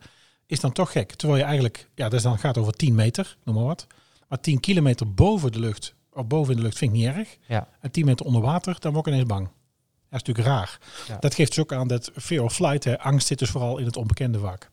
[0.46, 1.14] is dan toch gek.
[1.14, 3.86] Terwijl je eigenlijk, ja, dat is dan gaat over 10 meter, noem maar wat.
[4.28, 7.36] Maar 10 kilometer boven de lucht, of boven in de lucht, vind ik niet erg.
[7.48, 7.68] Ja.
[7.80, 9.44] En 10 meter onder water, dan word ik ineens bang.
[9.44, 10.78] Dat is natuurlijk raar.
[11.08, 11.16] Ja.
[11.20, 13.86] Dat geeft dus ook aan dat fear of flight, hè, angst zit dus vooral in
[13.86, 14.70] het onbekende vaak.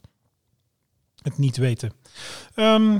[1.22, 1.94] Het niet weten.
[2.56, 3.00] Ehm,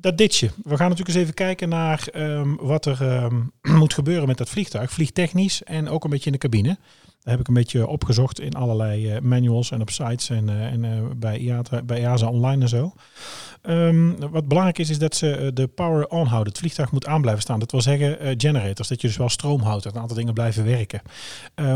[0.00, 0.50] dat ditje.
[0.62, 3.42] We gaan natuurlijk eens even kijken naar ehm, wat er ehm,
[3.78, 4.90] moet gebeuren met dat vliegtuig.
[4.90, 6.78] Vliegtechnisch en ook een beetje in de cabine.
[7.22, 10.84] Heb ik een beetje opgezocht in allerlei eh, manuals en op sites en, eh, en
[10.84, 12.92] eh, bij, IATA, bij EASA online en zo.
[13.62, 16.52] Ehm, wat belangrijk is, is dat ze de power on houden.
[16.52, 17.58] Het vliegtuig moet aan blijven staan.
[17.58, 19.84] Dat wil zeggen generators, dat je dus wel stroom houdt.
[19.84, 21.02] Dat een aantal dingen blijven werken.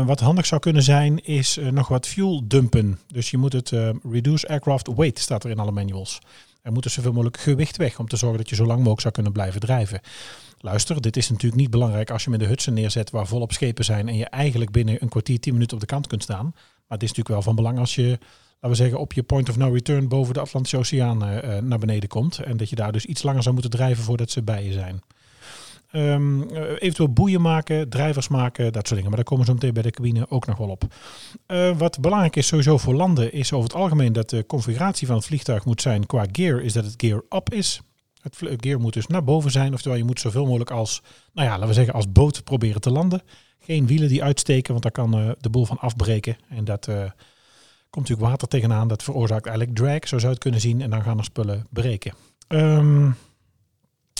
[0.05, 2.99] Wat handig zou kunnen zijn, is nog wat fuel dumpen.
[3.07, 3.71] Dus je moet het
[4.11, 6.19] reduce aircraft weight, staat er in alle manuals.
[6.65, 9.01] Er moet dus zoveel mogelijk gewicht weg om te zorgen dat je zo lang mogelijk
[9.01, 9.99] zou kunnen blijven drijven.
[10.59, 13.85] Luister, dit is natuurlijk niet belangrijk als je met de Hudson neerzet waar volop schepen
[13.85, 16.45] zijn en je eigenlijk binnen een kwartier, tien minuten op de kant kunt staan.
[16.53, 19.49] Maar het is natuurlijk wel van belang als je, laten we zeggen, op je point
[19.49, 22.39] of no return boven de Atlantische Oceaan eh, eh, naar beneden komt.
[22.39, 25.01] En dat je daar dus iets langer zou moeten drijven voordat ze bij je zijn.
[25.95, 29.05] Ehm, eh, eventueel boeien maken, drijvers maken, dat soort dingen.
[29.05, 30.83] Maar daar komen we zo meteen bij de cabine ook nog wel op.
[31.45, 35.15] Eh, wat belangrijk is sowieso voor landen, is over het algemeen dat de configuratie van
[35.15, 37.81] het vliegtuig moet zijn qua gear, is dat het gear up is.
[38.21, 41.01] Het gear moet dus naar boven zijn, oftewel je moet zoveel mogelijk als,
[41.33, 43.21] nou ja, laten we zeggen als boot proberen te landen.
[43.59, 46.37] Geen wielen die uitsteken, want daar kan eh, de boel van afbreken.
[46.49, 46.85] En dat
[47.89, 50.81] komt natuurlijk water tegenaan, dat veroorzaakt eigenlijk drag, zo zou het kunnen zien.
[50.81, 52.13] En dan gaan er spullen breken.
[52.47, 53.11] Ehm,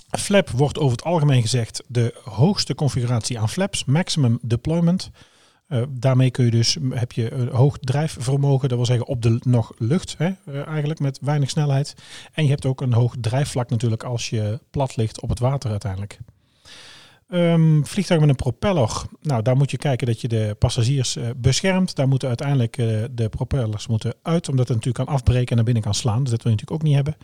[0.10, 5.12] Flap wordt over het algemeen gezegd de hoogste configuratie aan flaps, maximum deployment.
[5.68, 9.40] Eh, daarmee kun je dus, heb je een hoog drijfvermogen, dat wil zeggen op de
[9.42, 11.96] nog lucht hè, eh, eigenlijk met weinig snelheid.
[12.34, 15.70] En je hebt ook een hoog drijfvlak natuurlijk als je plat ligt op het water
[15.72, 16.20] uiteindelijk.
[17.30, 19.02] Ehm, vliegtuig met een propeller.
[19.22, 21.96] Nou, daar moet je kijken dat je de passagiers eh, beschermt.
[21.96, 22.76] Daar moeten uiteindelijk
[23.12, 26.22] de propellers moeten uit, omdat het natuurlijk kan afbreken en naar binnen kan slaan.
[26.22, 27.16] Dus dat wil je natuurlijk ook niet hebben.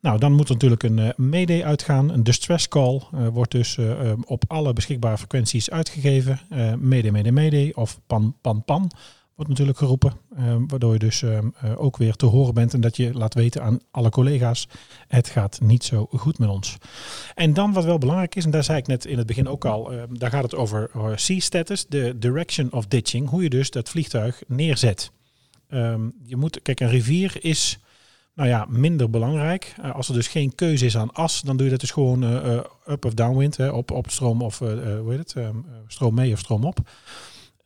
[0.00, 2.10] Nou, dan moet er natuurlijk een eh mayday uitgaan.
[2.10, 6.40] Een distress call eh, wordt dus eh, op alle beschikbare frequenties uitgegeven.
[6.48, 8.90] Eh mayday, mayday, mayday of pan, pan, pan
[9.34, 10.12] wordt natuurlijk geroepen.
[10.68, 11.24] waardoor je dus
[11.76, 14.68] ook weer te horen bent en dat je laat weten aan alle collega's.
[15.08, 16.76] Het gaat niet zo goed met ons.
[17.34, 19.64] En dan wat wel belangrijk is, en daar zei ik net in het begin ook
[19.64, 23.28] al, daar gaat het over sea status, de direction of ditching.
[23.28, 25.12] Hoe je dus dat vliegtuig neerzet.
[25.68, 27.78] Ehm, je moet, kijk, een rivier is
[28.34, 29.74] nou ja, minder belangrijk.
[29.82, 32.22] Eh, als er dus geen keuze is aan as, dan doe je dat dus gewoon
[32.22, 35.74] eh, eh, up of downwind, hè, op, op stroom of hoe heet het, Ehm, eh,
[35.86, 36.78] stroom mee of stroom op.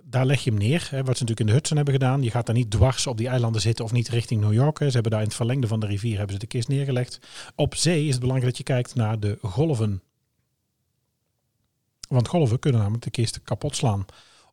[0.05, 0.87] daar leg je hem neer.
[0.90, 2.22] Hè, wat ze natuurlijk in de Hudson hebben gedaan.
[2.22, 4.79] Je gaat daar niet dwars op die eilanden zitten of niet richting New York.
[4.79, 7.18] Ze hebben daar in het verlengde van de rivier hebben ze de kist neergelegd.
[7.55, 10.03] Op zee is het belangrijk dat je kijkt naar de golven.
[12.09, 14.05] Want golven kunnen namelijk de kist kapot slaan.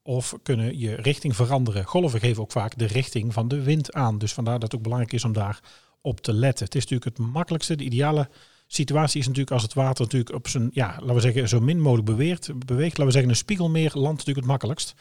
[0.04, 1.86] Of kunnen je richting veranderen.
[1.86, 4.18] Golven geven ook vaak de richting van de wind aan.
[4.18, 5.60] Dus vandaar dat het ook belangrijk is om daar
[6.02, 6.66] op te letten.
[6.66, 8.30] Het is natuurlijk het makkelijkste, de ideale
[8.68, 11.80] situatie is natuurlijk als het water natuurlijk op zijn, ja, laten we zeggen, zo min
[11.80, 12.98] mogelijk beweert, beweegt.
[12.98, 14.94] Laten we zeggen, een spiegelmeer landt natuurlijk het makkelijkst.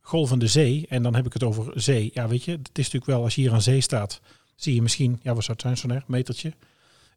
[0.00, 2.10] Golvende zee, en dan heb ik het over zee.
[2.14, 4.20] Ja, weet je, het is natuurlijk wel, als je hier aan zee staat,
[4.54, 6.52] zie je misschien, ja, wat zou het zijn zo'n metertje?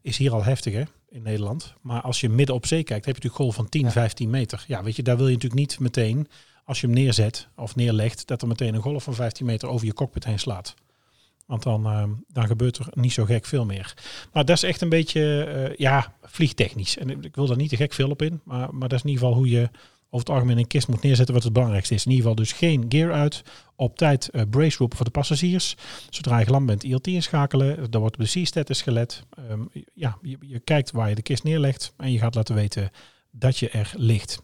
[0.02, 1.74] Is hier al heftig, hè, in Nederland.
[1.80, 4.64] Maar als je midden op zee kijkt, heb je natuurlijk golf van 10, 15 meter.
[4.66, 6.28] Ja, weet je, daar wil je natuurlijk niet meteen,
[6.70, 9.86] als je hem neerzet of neerlegt, dat er meteen een golf van 15 meter over
[9.86, 10.74] je cockpit heen slaat.
[11.46, 13.94] Want dan, uh, dan gebeurt er niet zo gek veel meer.
[14.32, 16.96] Maar dat is echt een beetje, uh, ja, vliegtechnisch.
[16.98, 18.40] En ik wil daar niet te gek veel op in.
[18.44, 19.70] Maar, maar dat is in ieder geval hoe je
[20.10, 22.04] over het algemeen een kist moet neerzetten wat het belangrijkste is.
[22.04, 23.42] In ieder geval dus geen gear uit.
[23.76, 25.76] Op tijd uh, brace roepen voor de passagiers.
[26.10, 27.90] Zodra je geland bent, ILT inschakelen.
[27.90, 29.24] Dan wordt op de C-status gelet.
[29.50, 31.92] Um, ja, je, je kijkt waar je de kist neerlegt.
[31.96, 32.90] En je gaat laten weten
[33.30, 34.42] dat je er ligt.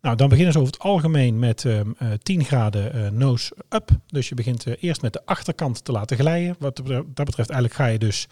[0.00, 3.90] Nou, dan beginnen ze over het algemeen met um, uh, 10 graden uh, nose up.
[4.06, 6.56] Dus je begint uh, eerst met de achterkant te laten glijden.
[6.58, 8.28] Wat dat betreft eigenlijk ga je dus,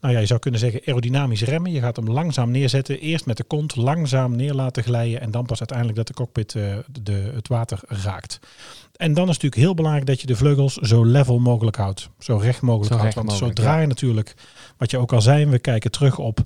[0.00, 1.72] nou ja, je zou kunnen zeggen aerodynamisch remmen.
[1.72, 3.00] Je gaat hem langzaam neerzetten.
[3.00, 5.20] Eerst met de kont langzaam neer laten glijden.
[5.20, 6.52] En dan pas uiteindelijk dat de cockpit
[7.02, 8.38] de, het water raakt.
[8.96, 12.10] En dan is het natuurlijk heel belangrijk dat je de vleugels zo level mogelijk houdt.
[12.18, 13.14] Zo recht mogelijk Zo houdt.
[13.14, 13.80] recht Want mogelijk, zodra ja.
[13.80, 14.34] je natuurlijk,
[14.76, 16.44] wat je ook al zei, we kijken terug op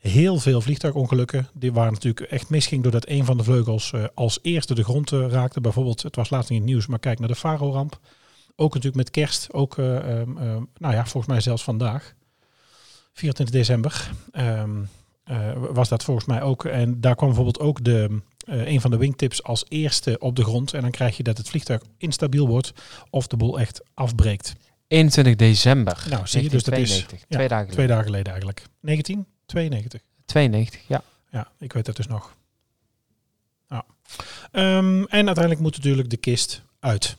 [0.00, 1.48] heel veel vliegtuigongelukken.
[1.54, 5.12] Die waren natuurlijk echt misging doordat een van de vleugels uh, als eerste de grond
[5.12, 5.60] uh, raakte.
[5.60, 7.98] Bijvoorbeeld, het was laatst in het nieuws, maar kijk naar de Faro-ramp.
[8.56, 10.34] Ook natuurlijk met kerst, ook, uh, um,
[10.78, 12.14] nou ja, volgens mij zelfs vandaag,
[13.12, 14.88] 24 december, um,
[15.72, 16.64] was dat volgens mij ook.
[16.64, 20.74] En daar kwam bijvoorbeeld ook de, een van de wingtips als eerste op de grond.
[20.74, 22.72] En dan krijg je dat het vliegtuig instabiel wordt
[23.10, 24.54] of de boel echt afbreekt.
[24.86, 26.06] 21 december.
[26.10, 28.58] Nou, zie je, dus dat is 92, ja, twee dagen twee dagen geleden eigenlijk.
[28.80, 29.39] 1992.
[30.24, 31.02] 92, ja.
[31.30, 32.34] Ja, ik weet dat dus nog.
[33.68, 33.84] Ja.
[34.52, 37.16] Um, en uiteindelijk moet natuurlijk de kist uit.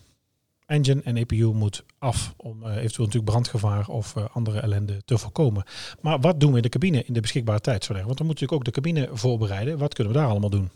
[0.66, 5.18] Engine en EPU moet af om uh, eventueel natuurlijk brandgevaar of uh, andere ellende te
[5.18, 5.64] voorkomen.
[6.00, 7.84] Maar wat doen we in de cabine in de beschikbare tijd?
[7.84, 9.78] Zo Want dan moet natuurlijk ook de cabine voorbereiden.
[9.78, 10.70] Wat kunnen we daar allemaal doen?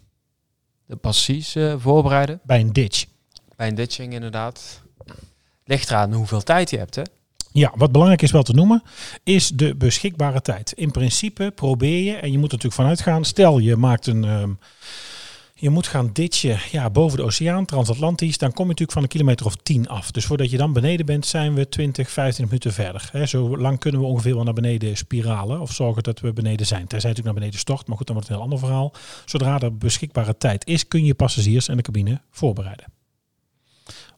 [0.86, 2.40] De passies uh, voorbereiden.
[2.44, 3.06] Bij een ditch.
[3.56, 4.82] Bij een ditching inderdaad.
[5.64, 7.02] Ligt eraan hoeveel tijd je hebt, hè?
[7.52, 8.82] Ja, wat belangrijk is wel te noemen,
[9.24, 10.72] is de beschikbare tijd.
[10.72, 14.24] In principe probeer je, en je moet er natuurlijk vanuit gaan, stel je maakt een,
[14.24, 14.58] um,
[15.58, 19.08] je moet gaan ditchen ja, boven de oceaan, transatlantisch, dan kom je natuurlijk van een
[19.08, 20.10] kilometer of 10 af.
[20.10, 23.08] Dus voordat je dan beneden bent, zijn we 20, 15 minuten verder.
[23.12, 26.66] He, zo lang kunnen we ongeveer wel naar beneden spiralen of zorgen dat we beneden
[26.66, 26.86] zijn.
[26.86, 28.92] Tenzij natuurlijk naar beneden stort, maar goed, dan wordt het een heel ander verhaal.
[29.24, 32.95] Zodra er beschikbare tijd is, kun je passagiers en de cabine voorbereiden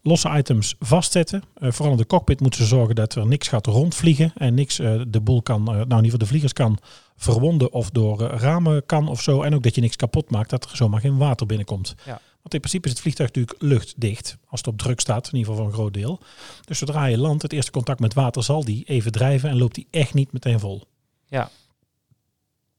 [0.02, 1.42] losse items vastzetten.
[1.58, 4.78] Uh, vooral in de cockpit moeten ze zorgen dat er niks gaat rondvliegen en niks
[4.78, 6.78] uh, de boel kan, uh, nou in ieder geval de vliegers kan
[7.16, 9.42] verwonden of door ramen kan of zo.
[9.42, 11.94] En ook dat je niks kapot maakt, dat er zomaar geen water binnenkomt.
[12.04, 12.20] Ja.
[12.42, 15.52] Want in principe is het vliegtuig natuurlijk luchtdicht, als het op druk staat, in ieder
[15.52, 16.20] geval voor een groot deel.
[16.64, 19.74] Dus zodra je landt, het eerste contact met water zal die even drijven en loopt
[19.74, 20.82] die echt niet meteen vol.
[21.26, 21.50] Ja.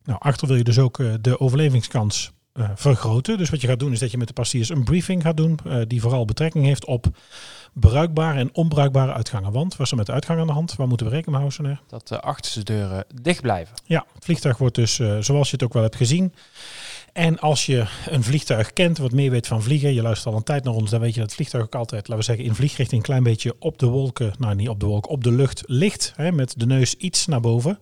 [0.04, 3.38] Nou, achter wil je dus ook de overlevingskans uh, vergroten.
[3.38, 5.59] Dus wat je gaat doen is dat je met de passagiers een briefing gaat doen
[5.67, 7.07] uh, die vooral betrekking heeft op
[7.73, 9.51] bruikbare en onbruikbare uitgangen.
[9.51, 10.75] Want wat is er met de uitgang aan de hand?
[10.75, 11.79] Waar moeten we rekening mee houden?
[11.88, 13.75] Dat de achterste deuren dicht blijven.
[13.85, 16.33] Ja, het vliegtuig wordt dus, uh, zoals je het ook wel hebt gezien.
[17.13, 20.43] En als je een vliegtuig kent, wat meer weet van vliegen, je luistert al een
[20.43, 22.56] tijd naar ons, dan weet je dat het vliegtuig ook altijd, laten we zeggen, in
[22.56, 25.63] vliegrichting een klein beetje op de wolken, nou niet op de wolken, op de lucht
[25.65, 27.80] ligt, hè, met de neus iets naar boven.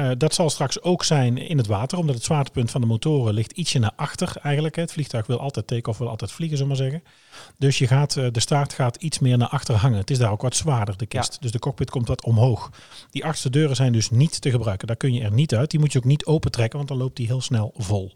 [0.00, 3.34] Uh, dat zal straks ook zijn in het water, omdat het zwaartepunt van de motoren
[3.34, 4.76] ligt ietsje naar achter eigenlijk.
[4.76, 4.82] Hè.
[4.82, 7.10] Het vliegtuig wil altijd take-off, wil altijd vliegen, zullen we maar zeggen.
[7.58, 9.98] Dus je gaat, uh, de staart gaat iets meer naar achter hangen.
[9.98, 11.32] Het is daar ook wat zwaarder, de kist.
[11.32, 11.38] Ja.
[11.40, 12.70] Dus de cockpit komt wat omhoog.
[13.10, 14.86] Die achterste deuren zijn dus niet te gebruiken.
[14.86, 15.70] Daar kun je er niet uit.
[15.70, 18.12] Die moet je ook niet opentrekken, want dan loopt die heel snel vol.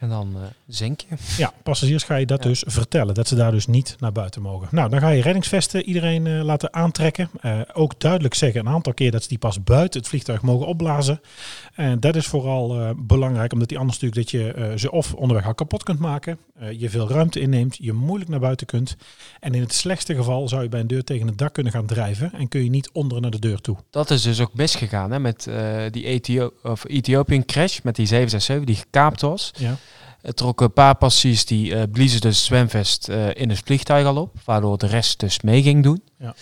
[0.00, 1.16] En dan uh, zink je.
[1.36, 2.48] Ja, passagiers ga je dat ja.
[2.48, 3.14] dus vertellen.
[3.14, 4.68] Dat ze daar dus niet naar buiten mogen.
[4.70, 7.30] Nou, dan ga je reddingsvesten iedereen uh, laten aantrekken.
[7.42, 10.66] Uh, ook duidelijk zeggen een aantal keer dat ze die pas buiten het vliegtuig mogen
[10.66, 11.20] opblazen.
[11.74, 15.54] En dat is vooral belangrijk, omdat die anders natuurlijk dat je ze of onderweg al
[15.54, 16.38] kapot kunt maken.
[16.78, 18.96] je veel ruimte inneemt, je moeilijk naar buiten kunt.
[19.40, 21.86] En in het slechtste geval zou je bij een deur tegen het dak kunnen gaan
[21.86, 22.32] drijven.
[22.32, 23.76] En kun je niet onder naar de deur toe.
[23.90, 25.48] Dat is dus ook misgegaan hè, met
[25.90, 29.50] die Ethio of Ethiopian crash, met die 767 die gekaapt was.
[29.58, 29.76] Ja.
[30.22, 34.16] Er trokken een paar passies die uh, bliezen dus zwemvest uh, in het vliegtuig al
[34.16, 36.02] op, waardoor de rest dus mee ging doen.
[36.18, 36.34] Ja.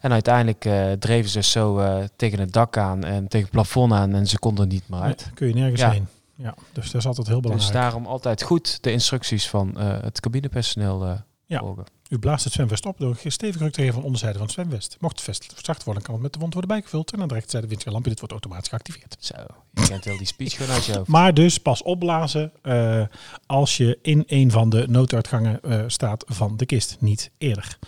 [0.00, 1.82] En uiteindelijk uh, dreven ze dus zo
[2.16, 5.24] tegen het dak aan en tegen het plafond aan en ze konden niet meer uit.
[5.24, 5.90] Nee, kun je nergens ja.
[5.90, 6.08] heen.
[6.34, 7.72] Ja, dus dat is altijd heel belangrijk.
[7.72, 11.18] Dus daarom altijd goed de instructies van het cabinepersoneel
[11.52, 11.58] Ja.
[11.58, 11.84] volgen.
[12.08, 14.96] U blaast het zwemvest op door stevig druk te geven van onderzijde van het zwemvest.
[15.00, 17.12] Mocht het vest zacht worden, kan het met de wond worden bijgevuld.
[17.12, 18.10] En aan de rechterzijde windscherlampje.
[18.10, 19.16] Dit wordt automatisch geactiveerd.
[19.18, 19.34] Zo,
[19.70, 21.08] je kent heel die speech gewoon uit je hoofd.
[21.08, 23.02] Maar dus pas opblazen eh,
[23.46, 26.96] als je in een van de nooduitgangen eh, staat van de kist.
[27.00, 27.78] Niet eerder.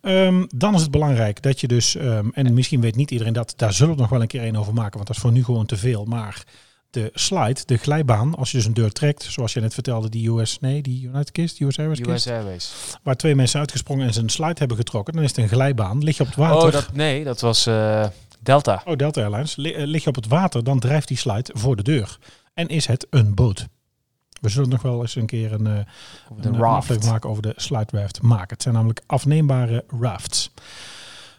[0.00, 3.54] Ehm, dan is het belangrijk dat je dus, ehm, en misschien weet niet iedereen dat,
[3.56, 5.44] daar zullen we nog wel een keer een over maken, want dat is voor nu
[5.44, 6.04] gewoon te veel.
[6.04, 6.44] Maar
[6.94, 10.28] de slide, de glijbaan, als je dus een deur trekt, zoals je net vertelde, die
[10.30, 12.72] US, nee, die United Kist, US Airways US kist, Airways.
[13.02, 16.02] waar twee mensen uitgesprongen en ze een slide hebben getrokken, dan is het een glijbaan.
[16.04, 16.66] Lig je op het water.
[16.66, 18.06] Oh, dat, nee, dat was eh,
[18.40, 18.82] Delta.
[18.84, 19.56] Oh, Delta Airlines.
[19.56, 22.18] Li- eh, Lig je op het water, dan drijft die slide voor de deur.
[22.54, 23.66] En is het een boot.
[24.40, 25.66] We zullen nog wel eens een keer een,
[26.28, 28.48] Of een, aflevering maken over de slide raft maken.
[28.48, 30.50] Het zijn namelijk afneembare rafts.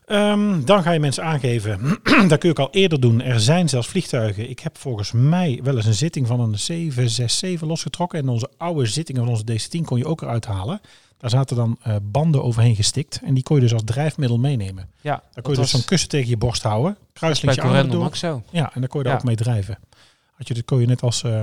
[0.06, 2.00] Ehm, dan ga je mensen aangeven.
[2.28, 3.22] dat kun je ook al eerder doen.
[3.22, 4.50] Er zijn zelfs vliegtuigen.
[4.50, 8.20] Ik heb volgens mij wel eens een zitting van een 767 losgetrokken.
[8.20, 10.82] En onze oude zittingen van onze DC-10 kon je ook eruit halen.
[11.18, 13.20] Daar zaten dan eh, banden overheen gestikt.
[13.24, 14.90] En die kon je dus als drijfmiddel meenemen.
[15.02, 16.94] Ja, Daar dat kon je dus was zo'n kussen tegen je borst houden.
[16.94, 18.06] bij Kruislinkje aan door.
[18.06, 18.44] ook zo.
[18.52, 19.20] Ja, en dan kon je daar Ja.
[19.20, 19.78] ook mee drijven.
[20.34, 21.42] Had je, dat kon je net als eh,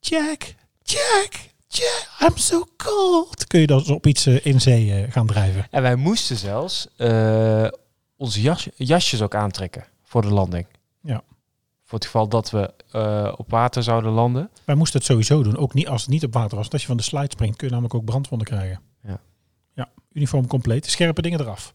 [0.00, 1.34] Jack, Jack,
[1.72, 3.46] Jack, I'm so cold.
[3.46, 5.66] Kun je dan op iets eh, in zee eh, gaan drijven.
[5.70, 7.68] En wij moesten zelfs eh,
[8.16, 10.66] onze jas, jasjes ook aantrekken voor de landing.
[11.02, 11.22] Ja.
[11.84, 12.74] Voor het geval dat we
[13.36, 14.50] op water zouden landen.
[14.64, 16.70] Wij moesten het sowieso doen, ook niet als het niet op water was.
[16.70, 18.80] Als je van de slide springt, kun je namelijk ook brandwonden krijgen.
[19.04, 19.20] Ja.
[19.74, 21.74] Ja, uniform compleet, scherpe dingen eraf.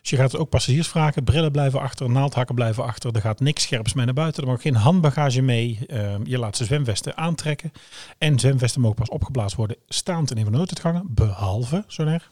[0.00, 3.14] Dus je gaat ook passagiers vragen, brillen blijven achter, naaldhakken blijven achter.
[3.14, 5.78] Er gaat niks scherps mee naar buiten, er mag geen handbagage mee.
[5.86, 7.72] Ehm, je laat ze zwemvesten aantrekken.
[8.18, 11.04] En zwemvesten mogen pas opgeblazen worden staand in een van de nooduitgangen.
[11.08, 12.30] Behalve, Soner,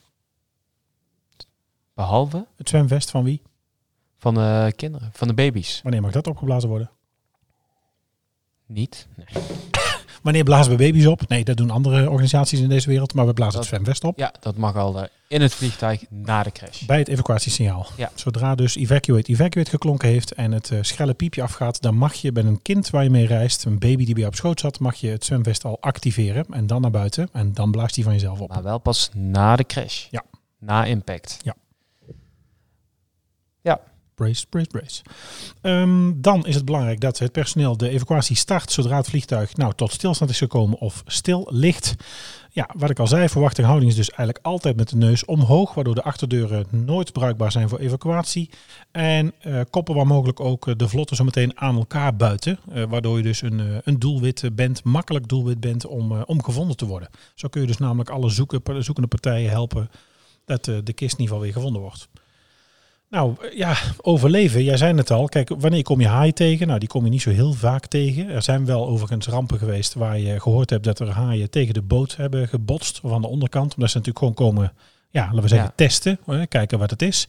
[1.95, 3.43] Behalve het zwemvest van wie?
[4.19, 5.81] van de kinderen, van de baby's.
[5.83, 6.91] Wanneer mag dat opgeblazen worden?
[8.67, 9.07] Niet.
[9.17, 9.45] Nee.
[10.27, 11.29] Wanneer blazen we baby's op?
[11.29, 13.15] Nee, dat doen andere organisaties in deze wereld.
[13.15, 14.19] Maar we blazen Dat- het zwemvest op.
[14.19, 16.83] Ja, dat mag al eh, in het vliegtuig na de crash.
[16.83, 17.87] Bij het evacuatiesignaal.
[17.97, 18.11] Ja.
[18.15, 22.33] Zodra dus evacuate, evacuate geklonken heeft en het eh, schelle piepje afgaat, dan mag je
[22.33, 24.79] bij een kind waar je mee reist, een baby die bij jou op schoot zat,
[24.79, 28.13] mag je het zwemvest al activeren en dan naar buiten en dan blaast die van
[28.13, 28.49] jezelf op.
[28.49, 30.07] Maar wel pas na de crash.
[30.11, 30.23] Ja.
[30.59, 31.39] Na impact.
[34.17, 35.03] Brace, brace, brace.
[35.61, 39.73] Ehm, dan is het belangrijk dat het personeel de evacuatie start zodra het vliegtuig nou,
[39.75, 41.95] tot stilstand is gekomen of stil ligt.
[42.51, 45.75] Ja, wat ik al zei, verwachting houding is dus eigenlijk altijd met de neus omhoog,
[45.75, 48.51] waardoor de achterdeuren nooit bruikbaar zijn voor evacuatie.
[48.91, 52.85] En eh, koppen waar mogelijk ook eh, de vlotten zo meteen aan elkaar buiten, eh,
[52.85, 57.09] waardoor je dus een, een doelwit bent, makkelijk doelwit bent om, om gevonden te worden.
[57.35, 59.91] Zo kun je dus namelijk alle zoeken, zoekende partijen helpen
[60.45, 62.09] dat de kist in ieder geval weer gevonden wordt.
[63.11, 64.65] Nou ja, overleven.
[64.65, 65.27] Jij zei het al.
[65.29, 66.67] Kijk, wanneer kom je haaien tegen?
[66.67, 68.29] Nou, die kom je niet zo heel vaak tegen.
[68.29, 71.83] Er zijn wel overigens rampen geweest waar je gehoord hebt dat er haaien tegen de
[71.83, 73.01] boot hebben gebotst.
[73.03, 73.75] Of aan de onderkant.
[73.75, 74.73] Omdat ze natuurlijk gewoon komen,
[75.11, 75.73] ja, laten we zeggen, Ja.
[75.77, 76.19] testen.
[76.49, 77.29] Kijken wat het is.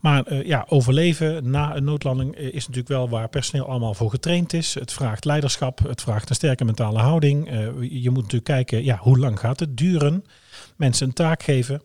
[0.00, 4.10] Maar eh, ja, overleven na een noodlanding eh, is natuurlijk wel waar personeel allemaal voor
[4.10, 4.74] getraind is.
[4.74, 5.78] Het vraagt leiderschap.
[5.88, 7.48] Het vraagt een sterke mentale houding.
[7.48, 10.24] Eh, je moet natuurlijk kijken, ja, hoe lang gaat het duren?
[10.76, 11.82] Mensen een taak geven.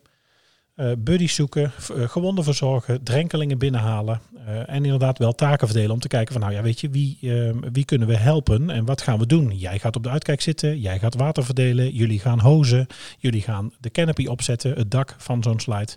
[0.76, 6.00] Eh buddies zoeken, eh, gewonden verzorgen, drenkelingen binnenhalen eh, en inderdaad wel taken verdelen om
[6.00, 9.02] te kijken van nou ja weet je wie, eh, wie kunnen we helpen en wat
[9.02, 9.58] gaan we doen?
[9.58, 12.86] Jij gaat op de uitkijk zitten, jij gaat water verdelen, jullie gaan hozen,
[13.18, 15.92] jullie gaan de canopy opzetten, het dak van zo'n slide,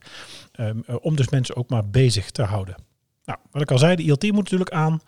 [0.51, 2.75] ehm, eh, om dus mensen ook maar bezig te houden.
[3.25, 5.01] Nou, wat ik al zei, de ILT moet natuurlijk aan.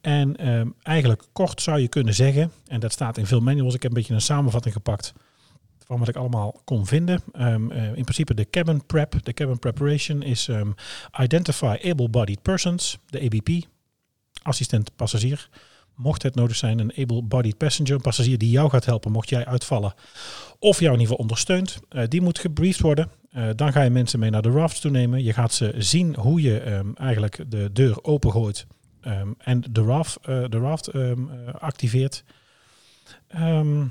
[0.00, 3.82] En ehm, eigenlijk kort zou je kunnen zeggen, en dat staat in veel manuals, ik
[3.82, 5.14] heb een beetje een samenvatting gepakt
[5.86, 7.22] van wat ik allemaal kon vinden.
[7.32, 10.70] Ehm, eh, in principe de cabin prep, de cabin preparation is ehm,
[11.20, 13.66] identify able-bodied persons, de ABP,
[14.42, 15.48] assistent passagier.
[15.94, 19.46] Mocht het nodig zijn, een able-bodied passenger, een passagier die jou gaat helpen mocht jij
[19.46, 19.94] uitvallen.
[20.58, 21.78] Of jou in ieder geval ondersteunt.
[21.88, 23.10] Eh, die moet gebriefd worden.
[23.30, 25.24] Eh, dan ga je mensen mee naar de rafts toe nemen.
[25.24, 28.66] Je gaat ze zien hoe je ehm, eigenlijk de deur opengooit
[29.38, 30.90] en de raft, de raft
[31.58, 32.24] activeert.
[33.28, 33.84] Ehm,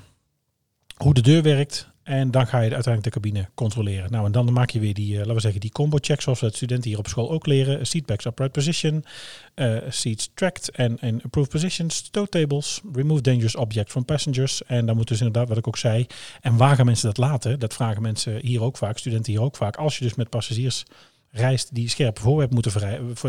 [0.96, 1.94] hoe de deur werkt.
[2.06, 4.12] En dan ga je uiteindelijk de cabine controleren.
[4.12, 6.40] Nou, en dan maak je weer die, eh, laten we zeggen, die combo checks zoals
[6.40, 7.88] we studenten hier op school ook leren.
[7.88, 9.06] Seatbacks upright position,
[9.54, 14.64] eh, seats tracked en en approved positions, tow tables, remove dangerous object from passengers.
[14.64, 16.06] En dan moet dus inderdaad, wat ik ook zei,
[16.42, 17.60] en waar gaan mensen dat laten?
[17.60, 19.76] Dat vragen mensen hier ook vaak, studenten hier ook vaak.
[19.76, 20.84] Als je dus met passagiers
[21.30, 22.72] reist die scherp voorwerp moeten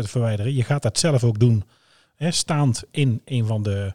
[0.07, 1.63] verwijderen, je gaat dat zelf ook doen.
[2.19, 3.93] Staand in een van de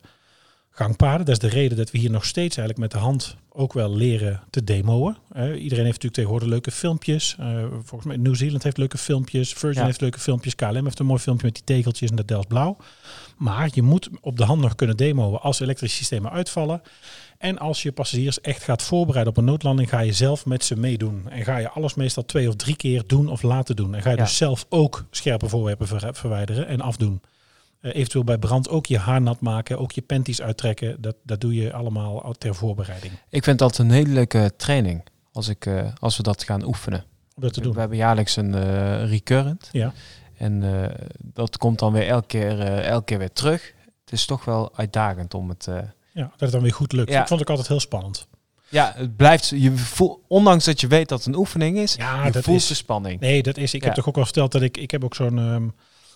[0.75, 1.27] gangpaden.
[1.27, 3.95] Dat is de reden dat we hier nog steeds eigenlijk met de hand ook wel
[3.97, 5.17] leren te demoen.
[5.33, 7.37] Eh, iedereen heeft natuurlijk tegenwoordig leuke filmpjes.
[7.41, 9.53] Uh, volgens mij Nieuw-Zeeland heeft leuke filmpjes.
[9.53, 9.87] Virgin Ja.
[9.87, 10.55] heeft leuke filmpjes.
[10.55, 12.77] KLM heeft een mooi filmpje met die tegeltjes en dat Delft blauw.
[13.37, 16.83] Maar je moet op de hand nog kunnen demoen als elektrische systemen uitvallen.
[17.39, 20.77] En als je passagiers echt gaat voorbereiden op een noodlanding, ga je zelf met ze
[20.77, 21.29] meedoen.
[21.31, 23.95] En ga je alles meestal twee of drie keer doen of laten doen.
[23.95, 24.23] En ga je Ja.
[24.23, 27.21] dus zelf ook scherpe voorwerpen ver- verwijderen en afdoen.
[27.83, 31.01] Eh, eventueel bij brand ook je haar nat maken, ook je panties uittrekken.
[31.01, 33.13] Dat, dat doe je allemaal al ter voorbereiding.
[33.29, 35.03] Ik vind dat een hele leuke training
[35.33, 37.05] als, ik, eh, als we dat gaan oefenen.
[37.35, 37.73] Om dat te doen.
[37.75, 39.69] We hebben jaarlijks een eh, recurrent.
[39.73, 39.93] Ja.
[40.37, 40.63] En
[41.19, 43.75] dat komt dan weer elke keer, elke keer weer terug.
[44.05, 45.65] Het is toch wel uitdagend om het...
[46.13, 47.11] Ja, dat het dan weer goed lukt.
[47.11, 47.21] Ja.
[47.21, 48.27] Ik vond het ook altijd heel spannend.
[48.69, 49.49] ja, het blijft...
[49.49, 52.57] Je voel, ondanks dat je weet dat het een oefening is, Ja, je dat voelt
[52.61, 53.21] is- de spanning.
[53.21, 53.75] Nee, dat is.
[53.75, 54.77] Ik heb toch ook al verteld dat ik.
[54.77, 55.39] Ik heb ook zo'n.
[55.39, 55.69] ehm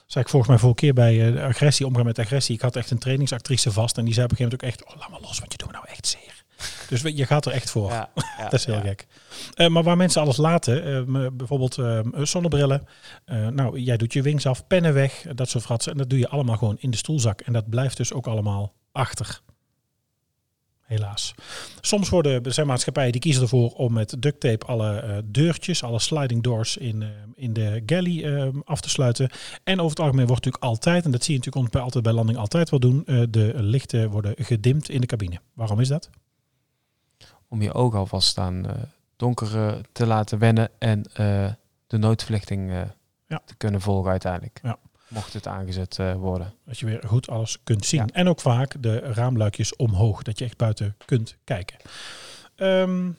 [0.06, 2.54] zei ik volgens mij vorige keer bij de agressie, omgaan met agressie.
[2.54, 3.98] Ik had echt een trainingsactrice vast.
[3.98, 4.94] En die zei op een gegeven moment ook echt.
[4.94, 6.44] Oh, laat maar los, want je doet me nou echt zeer.
[6.88, 7.90] Dus je gaat er echt voor.
[7.90, 8.80] Ja, ja, dat is heel ja.
[8.80, 9.06] gek.
[9.54, 12.86] Eh, maar waar mensen alles laten, eh, bijvoorbeeld eh, zonnebrillen.
[13.50, 15.92] nou, jij doet je wings af, pennen weg, dat soort fratsen.
[15.92, 17.40] En dat doe je allemaal gewoon in de stoelzak.
[17.40, 19.40] En dat blijft dus ook allemaal achter.
[20.86, 21.34] Helaas.
[21.80, 25.82] Soms worden er zijn maatschappijen die kiezen ervoor om met duct tape alle eh, deurtjes,
[25.82, 29.30] alle sliding doors in, eh, in de galley eh, af te sluiten.
[29.64, 32.12] En over het algemeen wordt natuurlijk altijd, en dat zie je natuurlijk bij, altijd bij
[32.12, 35.40] landing altijd wel doen, de lichten worden gedimd in de cabine.
[35.54, 36.10] Waarom is dat?
[37.48, 38.66] Om je ogen alvast aan
[39.16, 41.02] donker eh, te laten wennen en
[41.86, 42.70] de noodverlichting
[43.28, 43.42] Ja.
[43.44, 44.60] te kunnen volgen uiteindelijk.
[44.62, 44.78] Ja.
[45.08, 46.54] Mocht het aangezet eh, worden.
[46.64, 48.00] Dat je weer goed alles kunt zien.
[48.00, 48.06] Ja.
[48.12, 51.76] En ook vaak de raamluikjes omhoog, dat je echt buiten kunt kijken.
[52.56, 53.10] Ehm,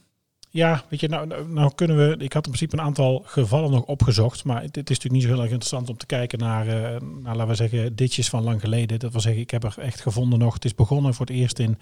[0.50, 2.16] ja, weet je, nou, nou, nou kunnen we.
[2.18, 4.44] Ik had in principe een aantal gevallen nog opgezocht.
[4.44, 7.36] Maar het, is natuurlijk niet zo heel erg interessant om te kijken naar, eh, naar,
[7.36, 9.00] laten we zeggen, ditjes van lang geleden.
[9.00, 10.54] Dat wil zeggen, ik heb er echt gevonden nog.
[10.54, 11.78] Het is begonnen voor het eerst in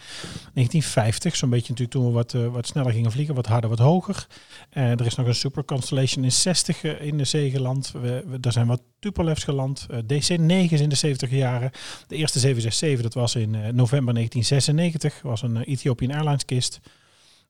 [0.53, 1.35] 1950.
[1.35, 4.27] Zo'n beetje natuurlijk toen we wat, eh, wat sneller gingen vliegen, wat harder, wat hoger.
[4.69, 7.91] Eh, er is nog een Super Constellation in 60 eh, in de zee geland.
[7.91, 9.87] We, er zijn wat Tupolevs geland.
[9.89, 11.71] Eh, DC-9's in de 70 jaren.
[12.07, 15.21] De eerste 767, dat was in november 1996.
[15.21, 16.79] was een Ethiopian Airlines kist.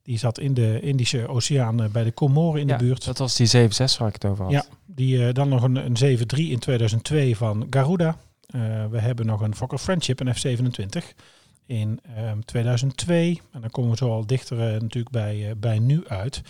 [0.06, 3.04] Die zat in de Indische Oceaan eh, bij de Comoren in ja, de buurt.
[3.04, 4.52] Dat was die 7.6 waar ik het over had.
[4.52, 8.16] Ja, die, eh, dan nog een, een 7-3 in 2002 van Garuda.
[8.46, 11.14] Eh, we hebben nog een Fokker Friendship, een F27
[11.66, 13.40] in ehm, 2002.
[13.52, 16.42] En dan komen we zo al dichter natuurlijk bij, bij nu uit.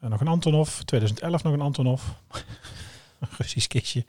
[0.00, 2.02] Nog een Antonov, 2011 nog een Antonov.
[3.20, 4.04] een Russisch kistje.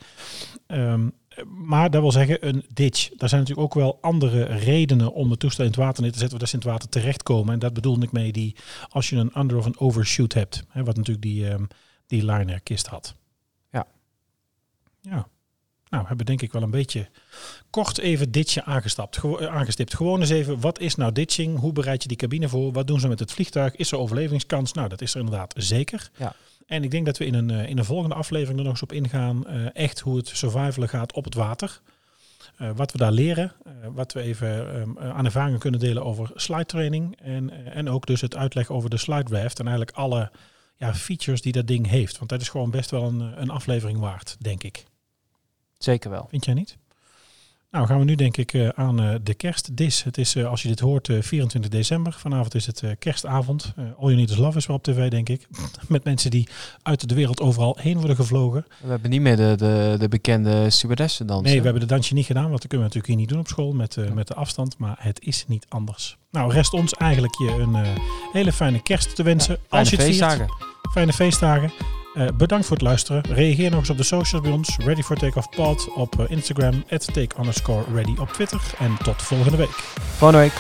[0.68, 1.10] Ehm,
[1.46, 3.10] maar dat wil zeggen een ditch.
[3.18, 6.18] Daar zijn natuurlijk ook wel andere redenen om het toestel in het water neer te
[6.20, 7.54] zetten, dat ze in het water terechtkomen.
[7.54, 8.56] En dat bedoelde ik mee die,
[8.90, 10.64] als je een under of een overshoot hebt.
[10.70, 11.64] Hè, wat natuurlijk die, ehm,
[12.08, 13.16] die liner kist had.
[13.72, 13.88] Ja.
[15.02, 15.28] Ja.
[15.90, 17.10] Nou, we hebben denk ik wel een beetje
[17.70, 19.96] kort even ditje aangestapt, gewo- eh, aangestipt.
[19.96, 21.60] Gewoon eens even, wat is nou ditching?
[21.60, 22.72] Hoe bereid je die cabine voor?
[22.72, 23.76] Wat doen ze met het vliegtuig?
[23.76, 24.74] Is er overlevingskans?
[24.74, 26.10] Nou, dat is er inderdaad zeker.
[26.18, 26.36] Ja.
[26.66, 28.84] En ik denk dat we in een, eh, in een volgende aflevering er nog eens
[28.84, 29.48] op ingaan.
[29.48, 31.82] eh, echt hoe het survivalen gaat op het water.
[32.58, 33.52] Eh, wat we daar leren.
[33.94, 37.20] wat we even ehm, eh, aan ervaringen kunnen delen over slide training.
[37.22, 39.60] En, en ook dus het uitleggen over de slide raft.
[39.60, 40.32] En eigenlijk alle
[40.76, 42.18] ja, features die dat ding heeft.
[42.18, 44.84] Want dat is gewoon best wel een, een aflevering waard, denk ik.
[45.78, 46.28] Zeker wel.
[46.30, 46.78] Vind jij niet?
[47.74, 50.04] Nou, gaan we nu denk ik eh, aan eh, de kerstdis.
[50.04, 52.14] Het is, eh, als je dit hoort, eh, 24 december.
[52.14, 53.74] Vanavond is het kerstavond.
[53.78, 55.48] All You Need Is Love is weer op tv, denk ik.
[55.88, 56.48] Met mensen die
[56.82, 58.66] uit de wereld overal heen worden gevlogen.
[58.82, 61.46] We hebben niet meer de, de, de bekende stewardessen dansen.
[61.48, 63.40] Nee, we hebben de dansje niet gedaan, want dat kunnen we natuurlijk hier niet doen
[63.40, 64.78] op school met, eh, met de afstand.
[64.78, 66.18] Maar het is niet anders.
[66.32, 67.86] Nou, rest ons eigenlijk je een
[68.32, 69.56] hele fijne kerst te wensen.
[69.56, 70.18] Fijne als je het viert.
[70.18, 70.48] feestdagen.
[70.92, 72.03] Fijne feestdagen.
[72.14, 73.24] Eh, bedankt voor het luisteren.
[73.30, 74.78] Reageer nog eens op de socials bij ons.
[74.78, 76.84] Ready for Takeoff Pod op eh, Instagram.
[76.90, 78.62] At take underscore ready op Twitter.
[78.80, 79.72] En tot volgende week.
[80.18, 80.54] Volgende week.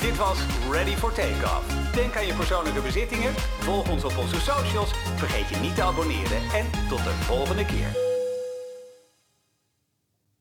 [0.00, 0.38] Dit was
[0.70, 1.92] Ready for Takeoff.
[1.94, 6.42] Denk aan je persoonlijke bezittingen, volg ons op onze socials, vergeet je niet te abonneren
[6.54, 8.15] en tot de volgende keer.